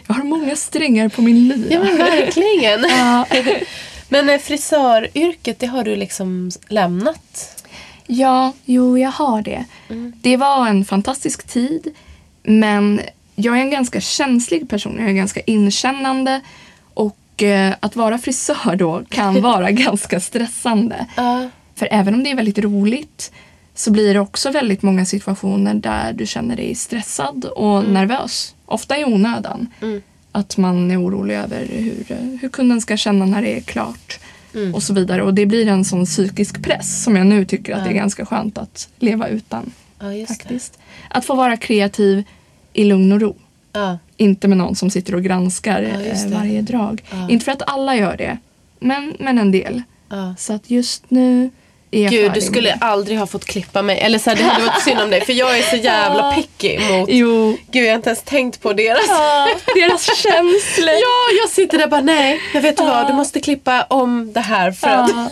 [0.06, 1.74] jag har många strängar på min lyra.
[1.74, 2.80] Ja, men verkligen.
[2.90, 3.26] Ja.
[4.08, 7.64] Men eh, frisöryrket, det har du liksom lämnat?
[8.06, 9.64] Ja, jo, jag har det.
[10.22, 11.94] Det var en fantastisk tid.
[12.42, 13.00] Men
[13.34, 14.96] jag är en ganska känslig person.
[14.98, 16.40] Jag är ganska inkännande.
[16.94, 21.06] Och eh, att vara frisör då kan vara ganska stressande.
[21.16, 21.48] Ja.
[21.74, 23.32] För även om det är väldigt roligt
[23.78, 28.54] så blir det också väldigt många situationer där du känner dig stressad och nervös.
[28.66, 29.68] Ofta i onödan.
[30.32, 34.18] Att man är orolig över hur, hur kunden ska känna när det är klart.
[34.74, 35.22] Och så vidare.
[35.22, 38.26] Och det blir en sån psykisk press som jag nu tycker att det är ganska
[38.26, 39.72] skönt att leva utan.
[39.98, 40.78] Ja, faktiskt.
[41.10, 42.24] Att få vara kreativ
[42.72, 43.36] i lugn och ro.
[43.72, 43.98] Ja.
[44.16, 46.34] Inte med någon som sitter och granskar Ja, eh, det.
[46.34, 47.02] varje drag.
[47.28, 48.38] Inte för att alla gör det,
[48.80, 49.82] men, men en del.
[50.38, 51.50] Så att just nu
[51.90, 53.98] Gud, du skulle aldrig ha fått klippa mig.
[53.98, 55.20] Eller så här, det hade varit synd om dig.
[55.24, 57.08] För jag är så jävla picky mot...
[57.12, 57.58] Jo.
[57.70, 59.08] Gud, jag har inte ens tänkt på deras...
[59.08, 60.94] Ja, deras känslor.
[60.94, 64.40] Ja, jag sitter där bara nej, jag vet du vad, du måste klippa om det
[64.40, 65.10] här för att...
[65.10, 65.30] Ja.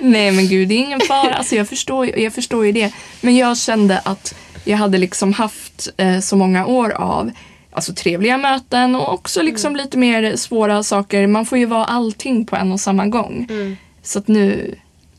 [0.00, 1.34] Nej men gud, det är ingen fara.
[1.34, 2.92] Alltså, jag, förstår, jag förstår ju det.
[3.20, 7.30] Men jag kände att jag hade liksom haft eh, så många år av
[7.72, 11.26] alltså, trevliga möten och också liksom lite mer svåra saker.
[11.26, 13.46] Man får ju vara allting på en och samma gång.
[14.02, 14.74] Så att nu,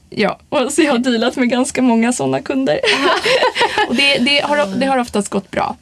[0.10, 2.80] ja, och så jag har dealat med ganska många sådana kunder.
[3.88, 5.76] och det, det, har, det har oftast gått bra.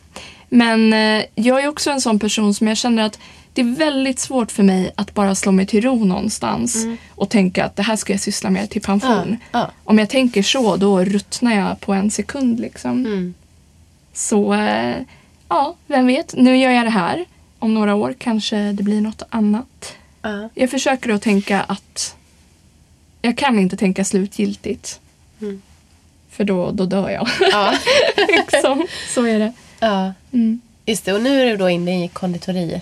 [0.50, 3.20] Men eh, jag är också en sån person som jag känner att
[3.54, 7.66] det är väldigt svårt för mig att bara slå mig till ro någonstans och tänka
[7.66, 9.38] att det här ska jag syssla med till pension.
[9.52, 9.72] Ja, ja.
[9.84, 12.60] Om jag tänker så, då ruttnar jag på en sekund.
[12.60, 13.34] Liksom.
[14.14, 14.96] Så, eh,
[15.50, 16.36] ja, vem vet.
[16.36, 17.26] Nu gör jag det här.
[17.60, 19.96] Om några år kanske det blir något annat.
[20.22, 20.50] Ja.
[20.54, 22.15] Jag försöker att tänka att
[23.26, 25.00] jag kan inte tänka slutgiltigt.
[26.32, 27.28] För då, då dör jag.
[27.52, 27.74] Ja.
[28.28, 28.88] liksom.
[29.14, 29.54] Så är det.
[29.80, 30.14] ja.
[30.34, 30.62] Mm.
[30.86, 32.82] Just det, och nu är du då inne i konditoribranschen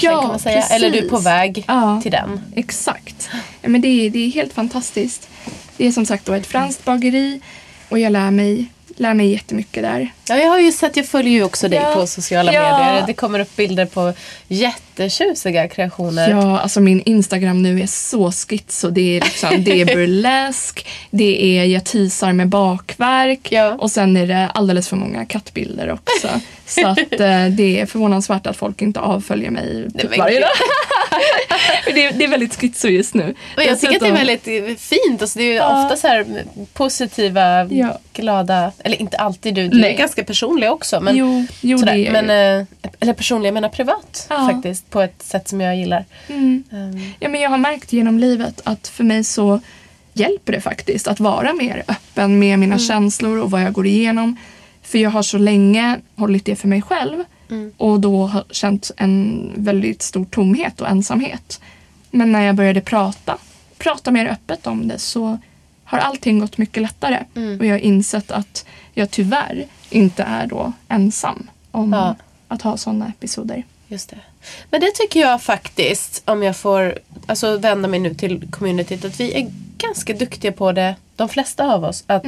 [0.00, 0.56] Ja, kan man säga.
[0.60, 0.72] precis.
[0.76, 2.00] Eller du är på väg Ja.
[2.02, 2.40] till den.
[2.56, 3.28] Exakt.
[3.62, 5.28] Ja, men det, är, det är helt fantastiskt.
[5.76, 7.40] Det är som sagt då ett franskt bageri
[7.88, 10.08] och jag lär mig, lär mig jättemycket där.
[10.28, 11.94] Ja, jag har ju sett, jag följer ju också dig Ja.
[11.94, 12.78] på sociala Ja.
[12.78, 13.04] medier.
[13.06, 14.12] Det kommer upp bilder på
[14.48, 16.28] jättetjusiga kreationer.
[16.30, 18.90] Ja, alltså min Instagram nu är så schizo.
[18.90, 23.74] Det är, liksom, det är burlesk, det är jag teasar med bakverk Ja.
[23.78, 26.28] och sen är det alldeles för många kattbilder också.
[26.66, 30.50] Så att eh, det är förvånansvärt att folk inte avföljer mig typ varje dag.
[31.94, 33.34] det, är, det är väldigt schizo just nu.
[33.56, 35.22] Och jag tycker att det är väldigt fint.
[35.22, 37.98] Alltså, det är ju ofta så här positiva, Ja.
[38.12, 39.94] glada, eller inte alltid du, du Nej.
[39.94, 41.00] är ganska personlig också.
[41.00, 42.10] Men, Jo, jo sådär.
[42.12, 42.66] men, eh,
[43.00, 44.48] Eller personlig, jag menar privat Ja.
[44.52, 44.90] faktiskt.
[44.90, 46.04] På ett sätt som jag gillar.
[46.28, 46.64] Mm.
[46.70, 49.60] Um, Ja, men jag har märkt genom livet att för mig så
[50.12, 54.36] hjälper det faktiskt att vara mer öppen med mina känslor och vad jag går igenom.
[54.82, 57.24] För jag har så länge hållit det för mig själv.
[57.76, 61.60] Och då har känt en väldigt stor tomhet och ensamhet.
[62.10, 63.38] Men när jag började prata,
[63.78, 65.38] prata mer öppet om det så
[65.84, 67.18] har allting gått mycket lättare.
[67.58, 68.64] Och jag har insett att
[68.94, 72.16] jag tyvärr inte är då ensam om Ja.
[72.48, 73.62] att ha sådana episoder.
[73.88, 74.18] Just det.
[74.70, 79.20] Men det tycker jag faktiskt, om jag får alltså, vända mig nu till communityt, att
[79.20, 82.04] vi är ganska duktiga på det, de flesta av oss.
[82.06, 82.24] Att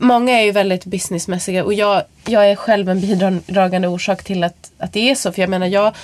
[0.00, 4.70] Många är ju väldigt businessmässiga och jag, jag är själv en bidragande orsak till att,
[4.78, 5.32] att det är så.
[5.32, 5.94] För jag menar, jag,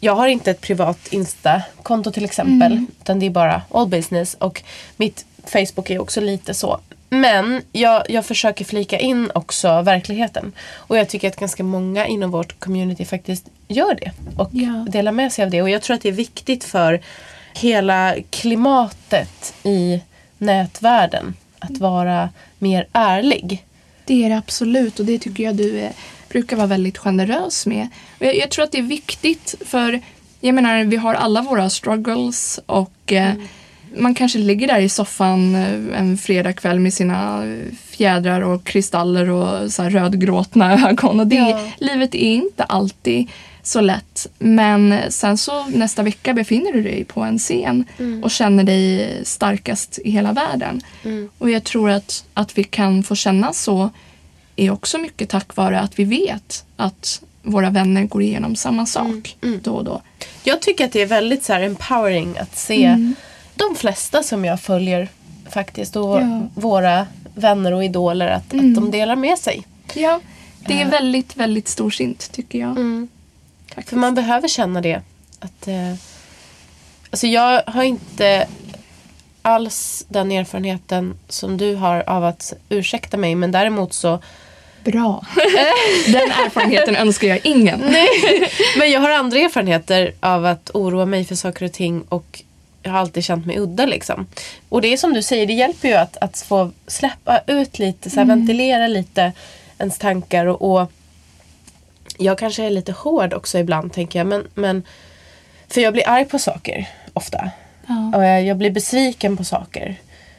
[0.00, 2.86] jag har inte ett privat Insta-konto till exempel.
[3.00, 4.34] Utan det är bara all business.
[4.34, 4.62] Och
[4.96, 6.80] mitt Facebook är också lite så.
[7.08, 10.52] Men jag, jag försöker flika in också verkligheten.
[10.72, 14.10] Och jag tycker att ganska många inom vårt community faktiskt gör det.
[14.36, 14.86] Och Ja.
[14.88, 15.62] delar med sig av det.
[15.62, 17.00] Och jag tror att det är viktigt för
[17.54, 20.00] hela klimatet i
[20.38, 21.34] nätvärlden.
[21.62, 23.64] Att vara mer ärlig.
[24.04, 25.92] Det är det absolut och det tycker jag du är,
[26.28, 27.88] brukar vara väldigt generös med.
[28.18, 30.00] Jag, jag tror att det är viktigt för
[30.40, 33.34] jag menar vi har alla våra struggles och eh,
[33.96, 39.30] man kanske ligger där i soffan eh, en fredagkväll med sina eh, fjädrar och kristaller
[39.30, 41.20] och så här rödgråtna ögon.
[41.20, 41.60] Och det, Ja.
[41.78, 43.28] Livet är inte alltid
[43.62, 44.26] så lätt.
[44.38, 47.84] Men sen så nästa vecka befinner du dig på en scen
[48.22, 50.80] och känner dig starkast i hela världen.
[51.38, 53.90] Och jag tror att, att vi kan få känna så
[54.56, 59.36] är också mycket tack vare att vi vet att våra vänner går igenom samma sak
[59.62, 60.02] då och då.
[60.44, 62.96] Jag tycker att det är väldigt så här empowering att se
[63.54, 65.08] de flesta som jag följer
[65.50, 66.40] faktiskt och Ja.
[66.54, 69.62] våra vänner och idoler att, att de delar med sig.
[69.94, 70.20] Ja,
[70.66, 72.76] det är väldigt, väldigt storsint tycker jag.
[73.74, 73.88] Faktiskt.
[73.88, 75.00] För man behöver känna det.
[75.38, 75.94] Att, eh,
[77.10, 78.46] alltså jag har inte
[79.42, 84.20] alls den erfarenheten som du har av att ursäkta mig men däremot så
[84.84, 85.26] Bra.
[86.06, 87.80] Den erfarenheten önskar jag ingen.
[88.78, 92.42] Men jag har andra erfarenheter av att oroa mig för saker och ting och
[92.82, 94.26] jag har alltid känt mig udda liksom.
[94.68, 98.10] Och det är som du säger, det hjälper ju att, att få släppa ut lite,
[98.10, 99.32] så här, ventilera lite
[99.78, 100.92] ens tankar och, och
[102.22, 104.26] jag kanske är lite hård också ibland tänker jag.
[104.26, 104.82] Men, men
[105.68, 107.50] för jag blir arg på saker ofta.
[107.86, 108.12] Ja.
[108.16, 109.96] Och jag, jag blir besviken på saker.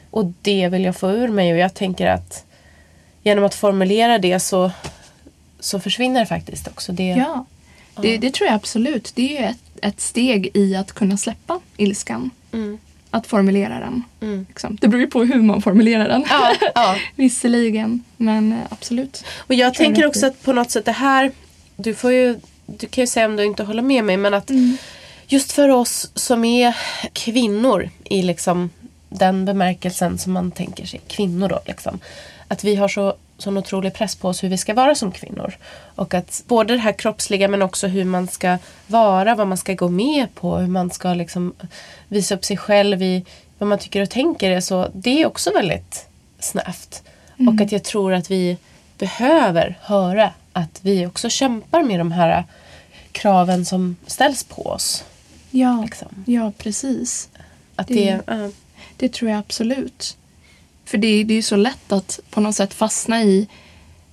[0.10, 2.46] Och det vill jag få ur mig och jag tänker att
[3.24, 4.72] genom att formulera det så,
[5.60, 6.92] så försvinner det faktiskt också.
[6.92, 7.46] Det, Ja,
[8.02, 9.12] det, det tror jag absolut.
[9.16, 12.30] Det är ju ett, ett steg i att kunna släppa ilskan.
[13.10, 14.04] Att formulera den.
[14.48, 14.78] Liksom.
[14.82, 16.26] Det beror ju på hur man formulerar den.
[16.30, 16.96] Ja, ja.
[17.16, 19.24] Visserligen, men eh, absolut.
[19.38, 21.32] Och jag jag tänker också att på något sätt det här,
[21.76, 24.50] du får ju, du kan ju säga om du inte håller med mig, men att
[24.50, 24.78] Mm.
[25.28, 26.78] just för oss som är
[27.14, 28.70] kvinnor i liksom
[29.10, 32.00] den bemärkelsen som man tänker sig, kvinnor då liksom.
[32.48, 35.58] Att vi har så sån otrolig press på oss hur vi ska vara som kvinnor.
[35.96, 38.58] Och att både det här kroppsliga men också hur man ska
[38.88, 41.54] vara, vad man ska gå med på, hur man ska liksom
[42.08, 43.26] visa upp sig själv i
[43.58, 44.52] vad man tycker och tänker.
[44.52, 46.06] Är så, det är också väldigt
[46.40, 47.04] snävt.
[47.38, 48.58] Och att jag tror att vi
[48.98, 52.44] behöver höra att vi också kämpar med de här
[53.12, 55.04] kraven som ställs på oss.
[55.52, 56.24] Ja, Liksom.
[56.28, 57.30] ja precis.
[57.76, 58.50] Att Det- det, ja.
[58.98, 60.18] Det tror jag absolut.
[60.86, 63.48] För det, det är ju så lätt att på något sätt fastna i...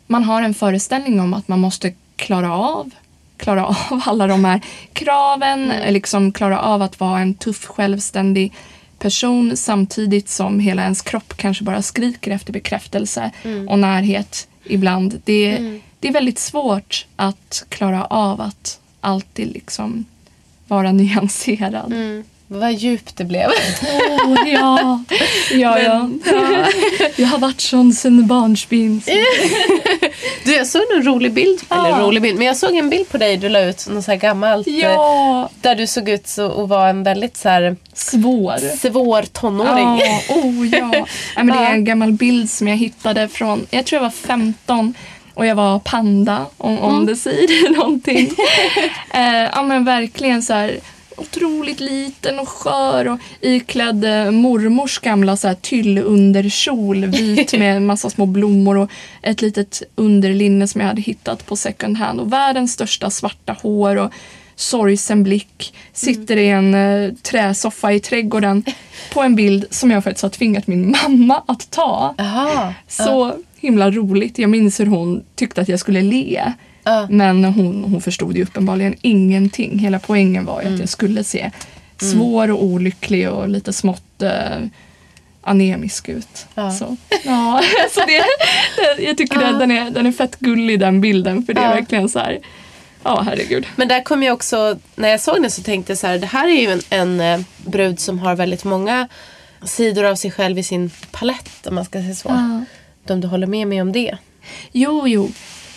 [0.07, 2.91] Man har en föreställning om att man måste klara av
[3.37, 3.77] klara av
[4.07, 4.61] alla de här
[4.93, 5.73] kraven.
[5.89, 8.53] Liksom klara av att vara en tuff, självständig
[8.99, 13.31] person samtidigt som hela ens kropp kanske bara skriker efter bekräftelse
[13.69, 15.21] och närhet ibland.
[15.25, 20.05] Det, det är väldigt svårt att klara av att alltid liksom
[20.69, 21.95] vara nyanserad.
[22.53, 23.49] Vad djupt det blev.
[23.83, 25.05] Åh, ja.
[25.53, 26.11] Ja, ja.
[27.17, 29.03] Jag har varit sån sen barnsben.
[30.45, 31.99] Du, jag såg en rolig bild, eller Ja.
[32.01, 34.19] rolig bild, men jag såg en bild på dig du la ut, något så här
[34.19, 34.67] gammalt.
[34.67, 38.77] eh, Ja, Där du såg ut så, att vara en väldigt så här svår.
[38.77, 40.01] svår tonåring.
[40.07, 40.91] Ja, oh ja.
[41.37, 44.11] ja men det är en gammal bild som jag hittade från, jag tror jag var
[44.11, 44.95] 15
[45.41, 48.27] och jag var panda, om, om det säger någonting.
[49.15, 50.81] eh, ja men verkligen så här
[51.17, 57.87] otroligt liten och skör och iklädd eh, mormors gamla så här tyllunderkjol, vit med en
[57.87, 58.91] massa små blommor och
[59.23, 63.97] ett litet underlinne som jag hade hittat på second hand och världens största svarta hår
[63.97, 64.13] och
[64.57, 65.75] sorgsen blick.
[65.93, 68.65] Sitter i en eh, träsoffa i trädgården
[69.13, 72.15] på en bild som jag faktiskt har tvingat min mamma att ta.
[72.19, 72.75] Jaha.
[72.89, 74.39] Så himla roligt.
[74.39, 76.53] Jag minns hur hon tyckte att jag skulle le.
[76.85, 77.07] Ja.
[77.11, 79.79] Men hon, hon förstod ju uppenbarligen ingenting.
[79.79, 80.75] Hela poängen var ju Mm.
[80.75, 81.51] att jag skulle se
[81.99, 84.31] svår och olycklig och lite smått eh,
[85.43, 86.47] anemisk ut.
[86.55, 86.71] Ja.
[86.71, 87.63] Så, ja,
[87.95, 88.25] så det,
[89.05, 91.75] jag tycker det, den, är, den är fett gullig den bilden för det är Ja.
[91.75, 92.39] verkligen så här
[93.03, 93.67] Ja, herregud.
[93.77, 96.27] Men där kom jag också, när jag såg den så tänkte jag så här, det
[96.27, 99.09] här är ju en, en eh, brud som har väldigt många
[99.65, 102.29] sidor av sig själv i sin palett om man ska säga så.
[102.29, 102.65] Ja.
[103.11, 104.19] Om du håller med mig om det.
[104.73, 105.31] Jo, jo.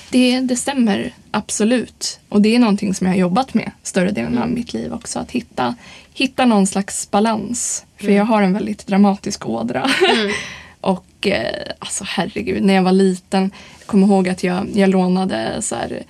[0.10, 2.20] Det, det stämmer absolut.
[2.30, 5.20] Och det är någonting som jag har jobbat med större delen av mitt liv också.
[5.20, 5.76] Att hitta,
[6.14, 7.86] hitta någon slags balans.
[7.98, 9.90] För jag har en väldigt dramatisk ådra.
[10.82, 13.52] och eh, alltså herregud, när jag var liten.
[13.80, 16.04] Jag kommer ihåg att jag, jag lånade så här,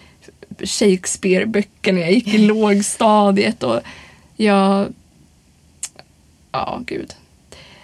[0.59, 3.63] Shakespeare-böcker när jag gick i lågstadiet.
[3.63, 3.80] Och
[4.36, 4.93] jag...
[6.51, 7.13] Ja, gud.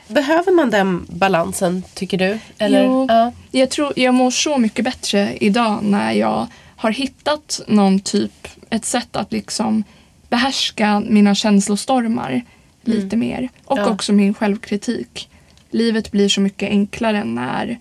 [0.10, 2.40] Behöver man den balansen tycker du?
[2.58, 2.84] Eller?
[2.86, 3.06] Jo.
[3.10, 3.32] Ja.
[3.52, 8.86] Jag tror jag mår så mycket bättre idag när jag har hittat någon typ, ett
[8.86, 9.84] sätt att liksom
[10.30, 12.42] behärska mina känslostormar
[12.84, 13.50] lite mer.
[13.66, 13.90] Och Ja.
[13.90, 15.30] också min självkritik.
[15.72, 17.80] Livet blir så mycket enklare när,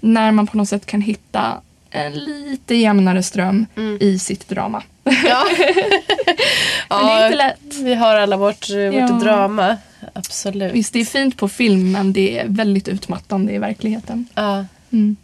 [0.00, 1.60] när man på något sätt kan hitta
[1.90, 3.66] en lite jämnare ström
[4.00, 4.82] i sitt drama.
[5.04, 5.44] Ja.
[6.88, 7.74] Men det är inte lätt.
[7.82, 9.06] Vi har alla vårt, vårt Ja.
[9.22, 9.76] drama.
[10.12, 10.72] Absolut.
[10.74, 14.28] Visst, det är fint på film men det är väldigt utmattande i verkligheten.
[14.34, 14.64] Ja.
[14.92, 15.16] Mm.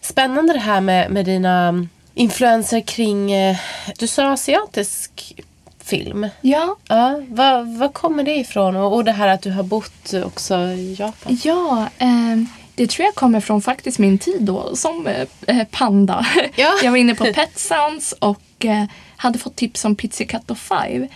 [0.00, 3.56] Spännande det här med, med dina mm, influenser kring, eh,
[3.98, 5.34] du sa asiatisk
[5.78, 6.28] film.
[6.40, 8.76] Ja, Ja, vad, vad kommer det ifrån?
[8.76, 11.38] Och, och det här att du har bott också i Japan.
[11.42, 16.26] Ja, ehm, det tror jag kommer från faktiskt min tid då som eh, eh, panda.
[16.56, 16.72] Ja.
[16.82, 18.84] Jag var inne på Pet Sounds och eh,
[19.16, 21.08] hade fått tips om Pizzicato 5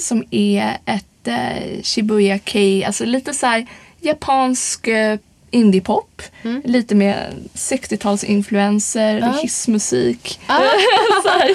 [0.00, 3.66] som är ett eh, Shibuya Kei, alltså lite så här
[4.00, 5.18] japansk eh,
[5.50, 6.22] indiepop.
[6.64, 10.40] Lite med 60-talsinfluenser, hissmusik.
[11.22, 11.50] så, här.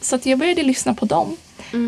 [0.00, 1.36] så att jag började lyssna på dem.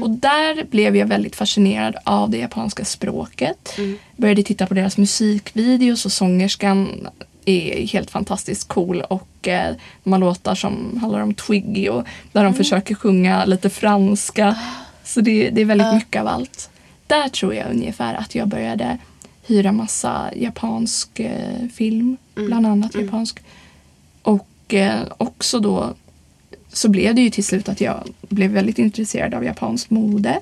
[0.02, 3.76] Och där blev jag väldigt fascinerad av det japanska språket.
[4.16, 7.08] Började titta på deras musikvideos och sångerskan
[7.44, 9.74] är helt fantastiskt cool och eh,
[10.04, 14.56] de har låtar som handlar om Twiggy och där de försöker sjunga lite franska.
[15.04, 16.70] Så det, det är väldigt mycket av allt.
[17.12, 18.98] Där tror jag ungefär att jag började
[19.46, 23.38] hyra massa japansk eh, film, bland annat japansk.
[24.22, 25.94] Och eh, också då
[26.72, 30.40] så blev det ju till slut att jag blev väldigt intresserad av japanskt mode.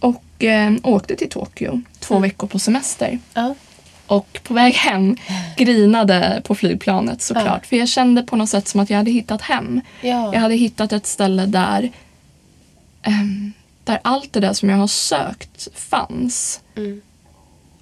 [0.00, 3.18] Och eh, åkte till Tokyo två veckor på semester.
[4.06, 5.16] Och på väg hem
[5.56, 7.66] grinade på flygplanet såklart.
[7.66, 9.80] För jag kände på något sätt som att jag hade hittat hem.
[10.00, 10.34] Ja.
[10.34, 11.90] Jag hade hittat ett ställe där,
[13.02, 13.52] ehm,
[13.84, 16.60] där allt det där som jag har sökt fanns.
[16.76, 17.00] Mm.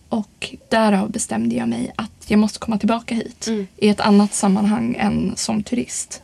[0.08, 3.66] Och därav bestämde jag mig att jag måste komma tillbaka hit Mm.
[3.76, 6.22] i ett annat sammanhang än som turist.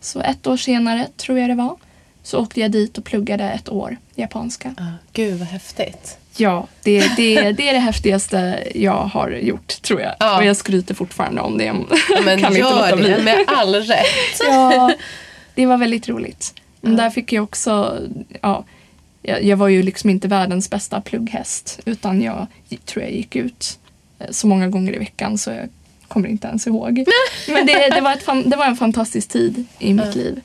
[0.00, 1.76] Så ett år senare, tror jag det var,
[2.22, 4.74] så åkte jag dit och pluggade ett år japanska.
[4.76, 6.18] Ja, Gud vad häftigt.
[6.36, 10.14] Ja, det, det, det är det häftigaste jag har gjort, tror jag.
[10.18, 10.36] Ja.
[10.38, 11.72] Och jag skryter fortfarande om det.
[12.24, 13.08] Men kan inte gör låta bli.
[13.08, 14.40] det med all rätt.
[14.46, 14.92] Ja,
[15.54, 16.54] det var väldigt roligt.
[16.80, 17.98] Men där fick jag också,
[18.40, 18.64] ja,
[19.26, 21.80] jag, jag var ju liksom inte världens bästa plugghäst.
[21.84, 22.46] Utan jag
[22.84, 23.78] tror jag gick ut
[24.18, 25.68] eh, så många gånger i veckan så jag
[26.08, 27.04] kommer inte ens ihåg.
[27.48, 30.40] Men det, det, var, ett, det var en fantastisk tid i mitt liv.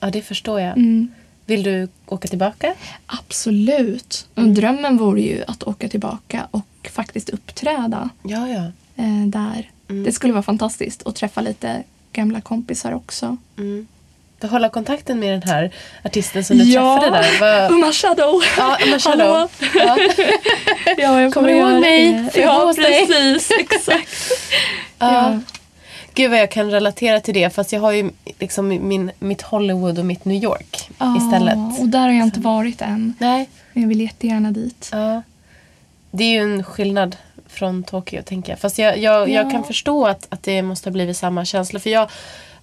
[0.00, 0.76] Ja, det förstår jag.
[0.76, 1.08] Mm.
[1.46, 2.74] Vill du åka tillbaka?
[3.06, 4.26] Absolut.
[4.34, 8.72] Och drömmen vore ju att åka tillbaka och faktiskt uppträda Ja, ja.
[9.04, 9.70] eh, där.
[10.04, 11.82] Det skulle vara fantastiskt att träffa lite
[12.12, 13.36] gamla kompisar också.
[14.44, 15.70] Behålla kontakten med den här
[16.04, 17.40] artisten som du träffade där.
[17.40, 18.42] Vad- Uma Shadow!
[18.58, 19.26] Ja, Emma Shadow.
[19.26, 19.48] Hallå.
[19.74, 19.96] Ja.
[20.98, 22.28] Ja, jag Kommer du ihåg mig?
[22.34, 23.50] jag Ja, precis.
[23.60, 24.08] Exakt.
[24.98, 25.38] Ja.
[26.14, 27.50] Gud vad jag kan relatera till det.
[27.54, 30.88] Fast jag har ju liksom min, mitt Hollywood och mitt New York
[31.18, 31.54] istället.
[31.56, 33.14] Ja, och där har jag inte varit än.
[33.18, 33.48] Nej.
[33.72, 34.88] Men jag vill jättegärna dit.
[34.92, 35.22] Ja.
[36.10, 37.16] Det är ju en skillnad
[37.48, 38.58] från Tokyo tänker jag.
[38.58, 39.50] Fast jag, jag, jag Ja.
[39.50, 41.80] kan förstå att, att det måste ha blivit samma känsla.
[41.80, 42.10] För jag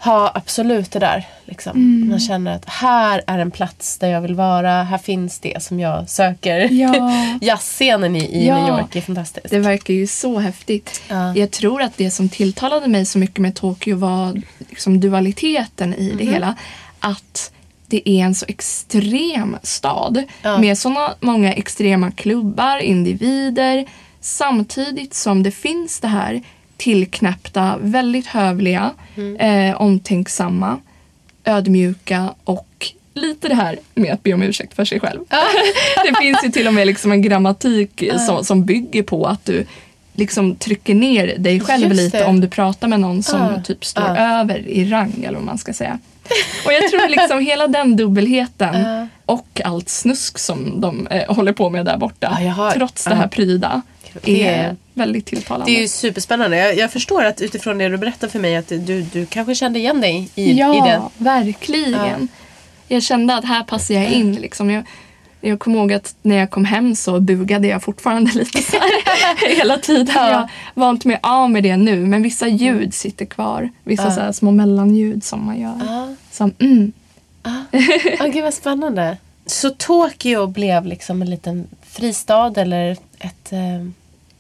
[0.04, 1.28] har absolut det där.
[1.46, 1.72] Liksom.
[1.72, 2.10] Mm.
[2.10, 4.84] Man känner att här är en plats där jag vill vara.
[4.84, 6.60] Här finns det som jag söker.
[6.72, 7.12] Ja.
[7.42, 8.58] Jazzscenen i, i Ja.
[8.58, 9.50] New York är fantastisk.
[9.50, 11.02] Det verkar ju så häftigt.
[11.08, 11.36] Ja.
[11.36, 16.08] Jag tror att det som tilltalade mig så mycket med Tokyo var liksom dualiteten i
[16.10, 16.18] Mhm.
[16.18, 16.56] det hela.
[17.00, 17.52] Att
[17.88, 20.58] det är en så extrem stad Ja.
[20.58, 23.86] med såna många extrema klubbar, individer
[24.22, 26.42] samtidigt som det finns det här
[26.86, 29.36] tillknäppta, väldigt hövliga, Mm.
[29.70, 30.78] eh, omtänksamma,
[31.46, 35.20] ödmjuka och lite det här med att be om ursäkt för sig själv.
[36.06, 39.66] det finns ju till och med liksom en grammatik som, som bygger på att du
[40.14, 42.26] liksom trycker ner dig själv Just lite det.
[42.26, 43.62] om du pratar med någon som Ja.
[43.64, 44.40] typ står Ja.
[44.42, 46.00] över i rang eller vad man ska säga.
[46.66, 49.08] Och jag tror liksom hela den dubbelheten Ja.
[49.26, 52.38] och allt snusk som de eh, håller på med där borta
[52.74, 53.82] trots det här pryda
[54.26, 55.72] är- väldigt tilltalande.
[55.72, 56.58] Det är ju superspännande.
[56.58, 59.80] Jag, jag förstår att utifrån det du berättar för mig att du, du kanske kände
[59.80, 61.02] igen dig i, ja, i den.
[61.18, 62.28] verkligen.
[62.88, 64.36] Jag kände att här passar jag in.
[64.36, 64.70] Liksom.
[64.70, 64.84] Jag,
[65.42, 69.56] jag kommer ihåg att när jag kom hem så bugade jag fortfarande lite så här
[69.58, 70.16] hela tiden.
[70.16, 70.30] Ja.
[70.30, 73.70] Jag var inte mer av med det nu men vissa ljud sitter kvar.
[73.84, 75.76] Vissa så här små mellanljud som man gör.
[75.88, 76.16] Ja.
[76.32, 76.92] Som mm.
[77.44, 79.18] Ah, gud vad spännande.
[79.46, 83.88] Så Tokyo blev liksom en liten fristad eller ett, eh,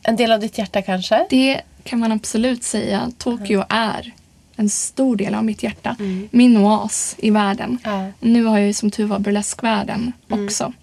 [0.03, 1.25] en del av ditt hjärta kanske?
[1.29, 3.11] Det kan man absolut säga.
[3.17, 4.13] Tokyo är
[4.55, 5.95] en stor del av mitt hjärta.
[6.31, 7.77] Min oas i världen.
[7.83, 8.07] Ja.
[8.19, 10.73] Nu har jag ju som tur var burleskvärlden också.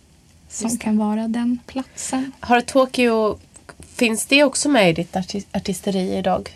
[0.48, 2.32] Som kan vara den platsen.
[2.40, 3.38] Har Tokyo,
[3.96, 6.50] finns det också med i ditt arti- artisteri idag?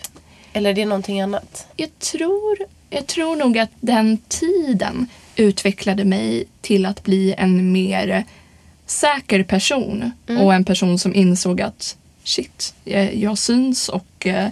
[0.52, 1.66] Eller är det någonting annat?
[1.76, 2.58] Jag tror,
[2.90, 5.06] jag tror nog att den tiden
[5.36, 8.24] utvecklade mig till att bli en mer
[8.86, 10.10] säker person.
[10.40, 14.48] Och en person som insåg att shit, jag, jag syns och eh,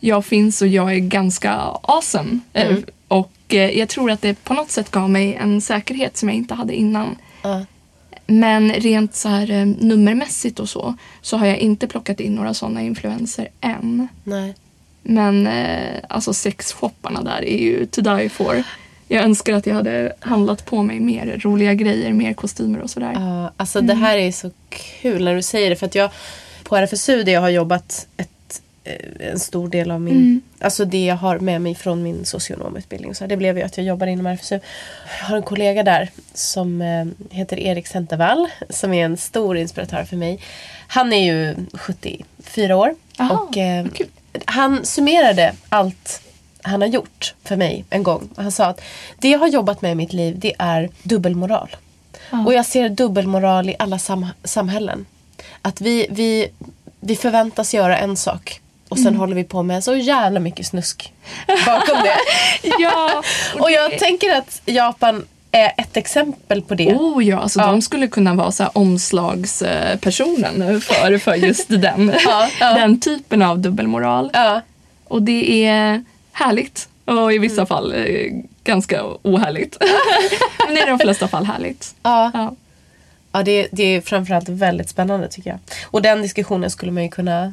[0.00, 1.52] jag finns och jag är ganska
[1.82, 2.38] awesome.
[2.52, 2.76] Eh,
[3.08, 6.36] Och eh, jag tror att det på något sätt gav mig en säkerhet som jag
[6.36, 7.16] inte hade innan.
[7.42, 7.64] Ja.
[8.26, 12.54] Men rent så här eh, nummermässigt och så, så har jag inte plockat in några
[12.54, 14.08] sådana influenser än.
[14.24, 14.54] Nej.
[15.02, 18.62] Men eh, alltså sexshopparna där är ju to die for.
[19.08, 23.12] Jag önskar att jag hade handlat på mig mer roliga grejer, mer kostymer och sådär.
[23.14, 25.76] Ja, alltså det här är så kul när du säger det.
[25.76, 26.10] För att jag
[26.72, 31.04] på RFSU där jag har jobbat ett, eh, en stor del av min, alltså det
[31.04, 33.14] jag har med mig från min socionomutbildning.
[33.14, 34.58] Så det blev ju att jag jobbar inom RFSU.
[35.20, 40.04] Jag har en kollega där som eh, heter Erik Centervall som är en stor inspiratör
[40.04, 40.40] för mig.
[40.88, 43.86] Han är ju 74 år Aha, och eh,
[44.44, 46.22] han summerade allt
[46.62, 48.28] han har gjort för mig en gång.
[48.36, 48.80] Han sa att
[49.18, 51.76] det jag har jobbat med i mitt liv det är dubbelmoral.
[52.46, 55.06] Och jag ser dubbelmoral i alla sam- samhällen.
[55.62, 56.48] Att vi, vi,
[57.00, 61.12] vi förväntas göra en sak och sen håller vi på med så jävla mycket snusk
[61.66, 62.16] bakom det.
[62.78, 63.22] Ja,
[63.60, 66.94] och jag tänker att Japan är ett exempel på det.
[66.94, 67.66] Oh ja, alltså Ja.
[67.66, 72.74] de skulle kunna vara så omslagspersonen för, för just den, Ja, ja.
[72.74, 74.30] den typen av dubbelmoral.
[75.08, 76.88] Och det är härligt.
[77.04, 77.66] Och i vissa Mm.
[77.66, 78.32] fall eh,
[78.64, 79.76] ganska ohärligt.
[80.66, 81.94] Men i de flesta fall härligt.
[82.02, 82.54] ja.
[83.32, 83.42] Ja.
[83.42, 85.58] det, det är framförallt väldigt spännande tycker jag.
[85.86, 87.52] Och den diskussionen skulle man ju kunna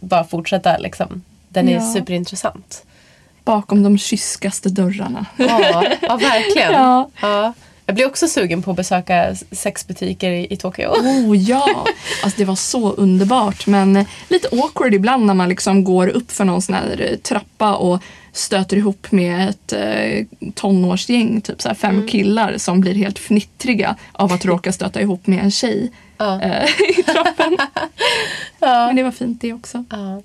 [0.00, 1.22] bara fortsätta liksom.
[1.48, 1.92] Den är Ja.
[1.92, 2.82] superintressant.
[3.44, 5.26] Bakom de kyskaste dörrarna.
[5.36, 6.72] Ja, ja verkligen.
[6.82, 7.10] Ja.
[7.22, 7.52] Ja.
[7.86, 10.88] Jag blir också sugen på att besöka sexbutiker i, i Tokyo.
[10.88, 11.86] Oh ja!
[12.22, 16.44] Alltså det var så underbart men lite awkward ibland när man liksom går upp för
[16.44, 18.02] någon sån här trappa och
[18.36, 22.08] stöter ihop med ett eh, tonårsgäng, typ så fem Mm.
[22.08, 26.40] killar som blir helt fnittriga av att råka stöta ihop med en tjej Ja.
[26.42, 26.64] eh,
[26.98, 27.56] i trappen.
[28.60, 29.84] Men det var fint det också.
[29.90, 30.22] Ja.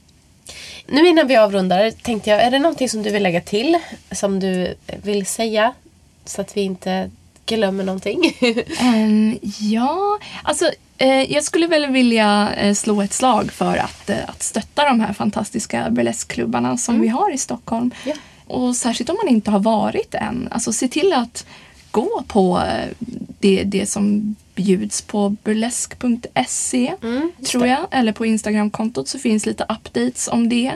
[0.88, 3.78] Nu innan vi avrundar tänkte jag, är det någonting som du vill lägga till?
[4.12, 5.74] Som du vill säga?
[6.26, 7.12] Så att vi inte
[7.55, 8.37] glömmer någonting.
[8.79, 14.17] Ehm, ja, alltså eh, jag skulle väl vilja eh, slå ett slag för att, eh,
[14.27, 17.91] att stötta de här fantastiska burleskklubbarna som vi har i Stockholm.
[18.05, 18.13] Ja.
[18.47, 20.47] Och särskilt om man inte har varit än.
[20.51, 21.45] Alltså se till att
[21.91, 22.89] gå på eh,
[23.39, 26.93] det, det som bjuds på burlesk.se
[27.45, 27.87] tror jag.
[27.91, 30.71] Eller på Instagramkontot så finns lite updates om det.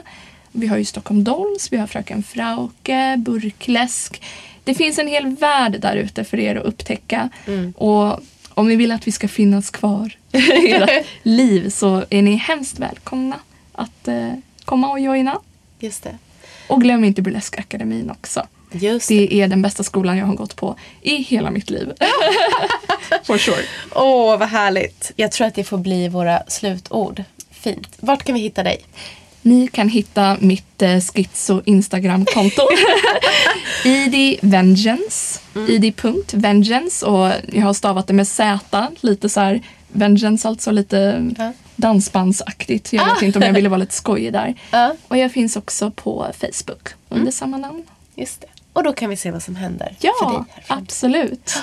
[0.51, 4.21] Vi har ju Stockholm Dolls, vi har Fröken Frauke, Burkläsk.
[4.63, 7.29] Det finns en hel värld där ute för er att upptäcka.
[7.75, 12.35] Och om ni vill att vi ska finnas kvar i ert liv så är ni
[12.35, 13.35] hemskt välkomna
[13.71, 14.31] att eh,
[14.65, 15.39] komma och joina.
[15.79, 16.17] Just det.
[16.67, 18.47] Och glöm inte Burleskakademin också.
[18.71, 19.27] Just det.
[19.27, 21.91] Det är den bästa skolan jag har gått på i hela mitt liv.
[23.23, 23.63] For sure.
[23.95, 25.11] Åh, vad härligt.
[25.15, 27.23] Jag tror att det får bli våra slutord.
[27.51, 27.87] Fint.
[27.99, 28.77] Vart kan vi hitta dig?
[29.45, 32.61] Ni kan hitta mitt eh, schizo Instagramkonto.
[33.85, 35.39] ID Vengeance.
[35.67, 37.05] ID.vengeance.
[37.05, 38.59] Och jag har stavat det med Z.
[39.01, 40.71] Lite så här Vengeance alltså.
[40.71, 41.51] Lite Ja.
[41.75, 42.93] dansbandsaktigt.
[42.93, 44.55] Jag vet inte om jag ville vara lite skojig där.
[44.71, 44.95] Ja.
[45.07, 47.83] Och jag finns också på Facebook under samma namn.
[48.15, 48.47] Just det.
[48.73, 49.97] Och då kan vi se vad som händer för dig.
[50.21, 51.57] Ja, absolut.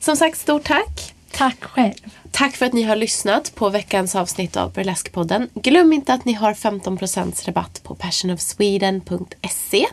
[0.00, 1.14] Som sagt, stort tack.
[1.32, 1.94] Tack själv.
[2.30, 5.48] Tack för att ni har lyssnat på veckans avsnitt av Burleskpodden.
[5.54, 9.86] Glöm inte att ni har 15% rabatt på passionofsweden.se.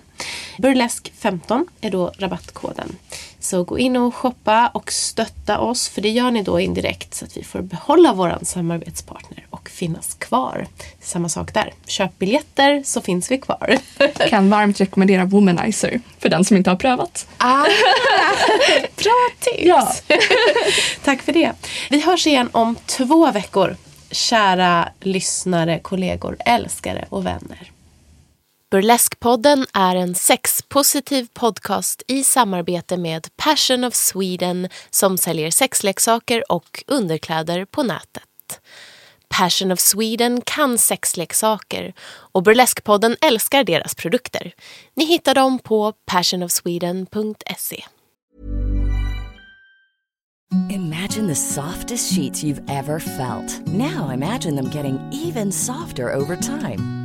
[0.57, 2.95] Burlesque15 är då rabattkoden.
[3.39, 7.25] Så gå in och shoppa och stötta oss för det gör ni då indirekt så
[7.25, 10.67] att vi får behålla våran samarbetspartner och finnas kvar.
[11.01, 11.73] Samma sak där.
[11.87, 13.77] Köp biljetter så finns vi kvar.
[14.29, 17.27] Kan varmt rekommendera Womanizer för den som inte har prövat.
[17.37, 17.61] Ah,
[18.95, 19.63] bra tips!
[19.65, 19.93] Ja.
[21.03, 21.51] Tack för det.
[21.89, 23.77] Vi hörs igen om två veckor.
[24.11, 27.71] Kära lyssnare, kollegor, älskare och vänner.
[28.71, 36.83] Burleskpodden är en sexpositiv podcast i samarbete med Passion of Sweden som säljer sexleksaker och
[36.87, 38.61] underkläder på nätet.
[39.37, 41.93] Passion of Sweden kan sexleksaker
[42.31, 44.51] och Burleskpodden älskar deras produkter.
[44.95, 47.83] Ni hittar dem på passionofsweden.se.
[50.69, 53.67] Imagine the softest sheets you've ever felt.
[53.67, 57.04] Now imagine them getting even softer over time.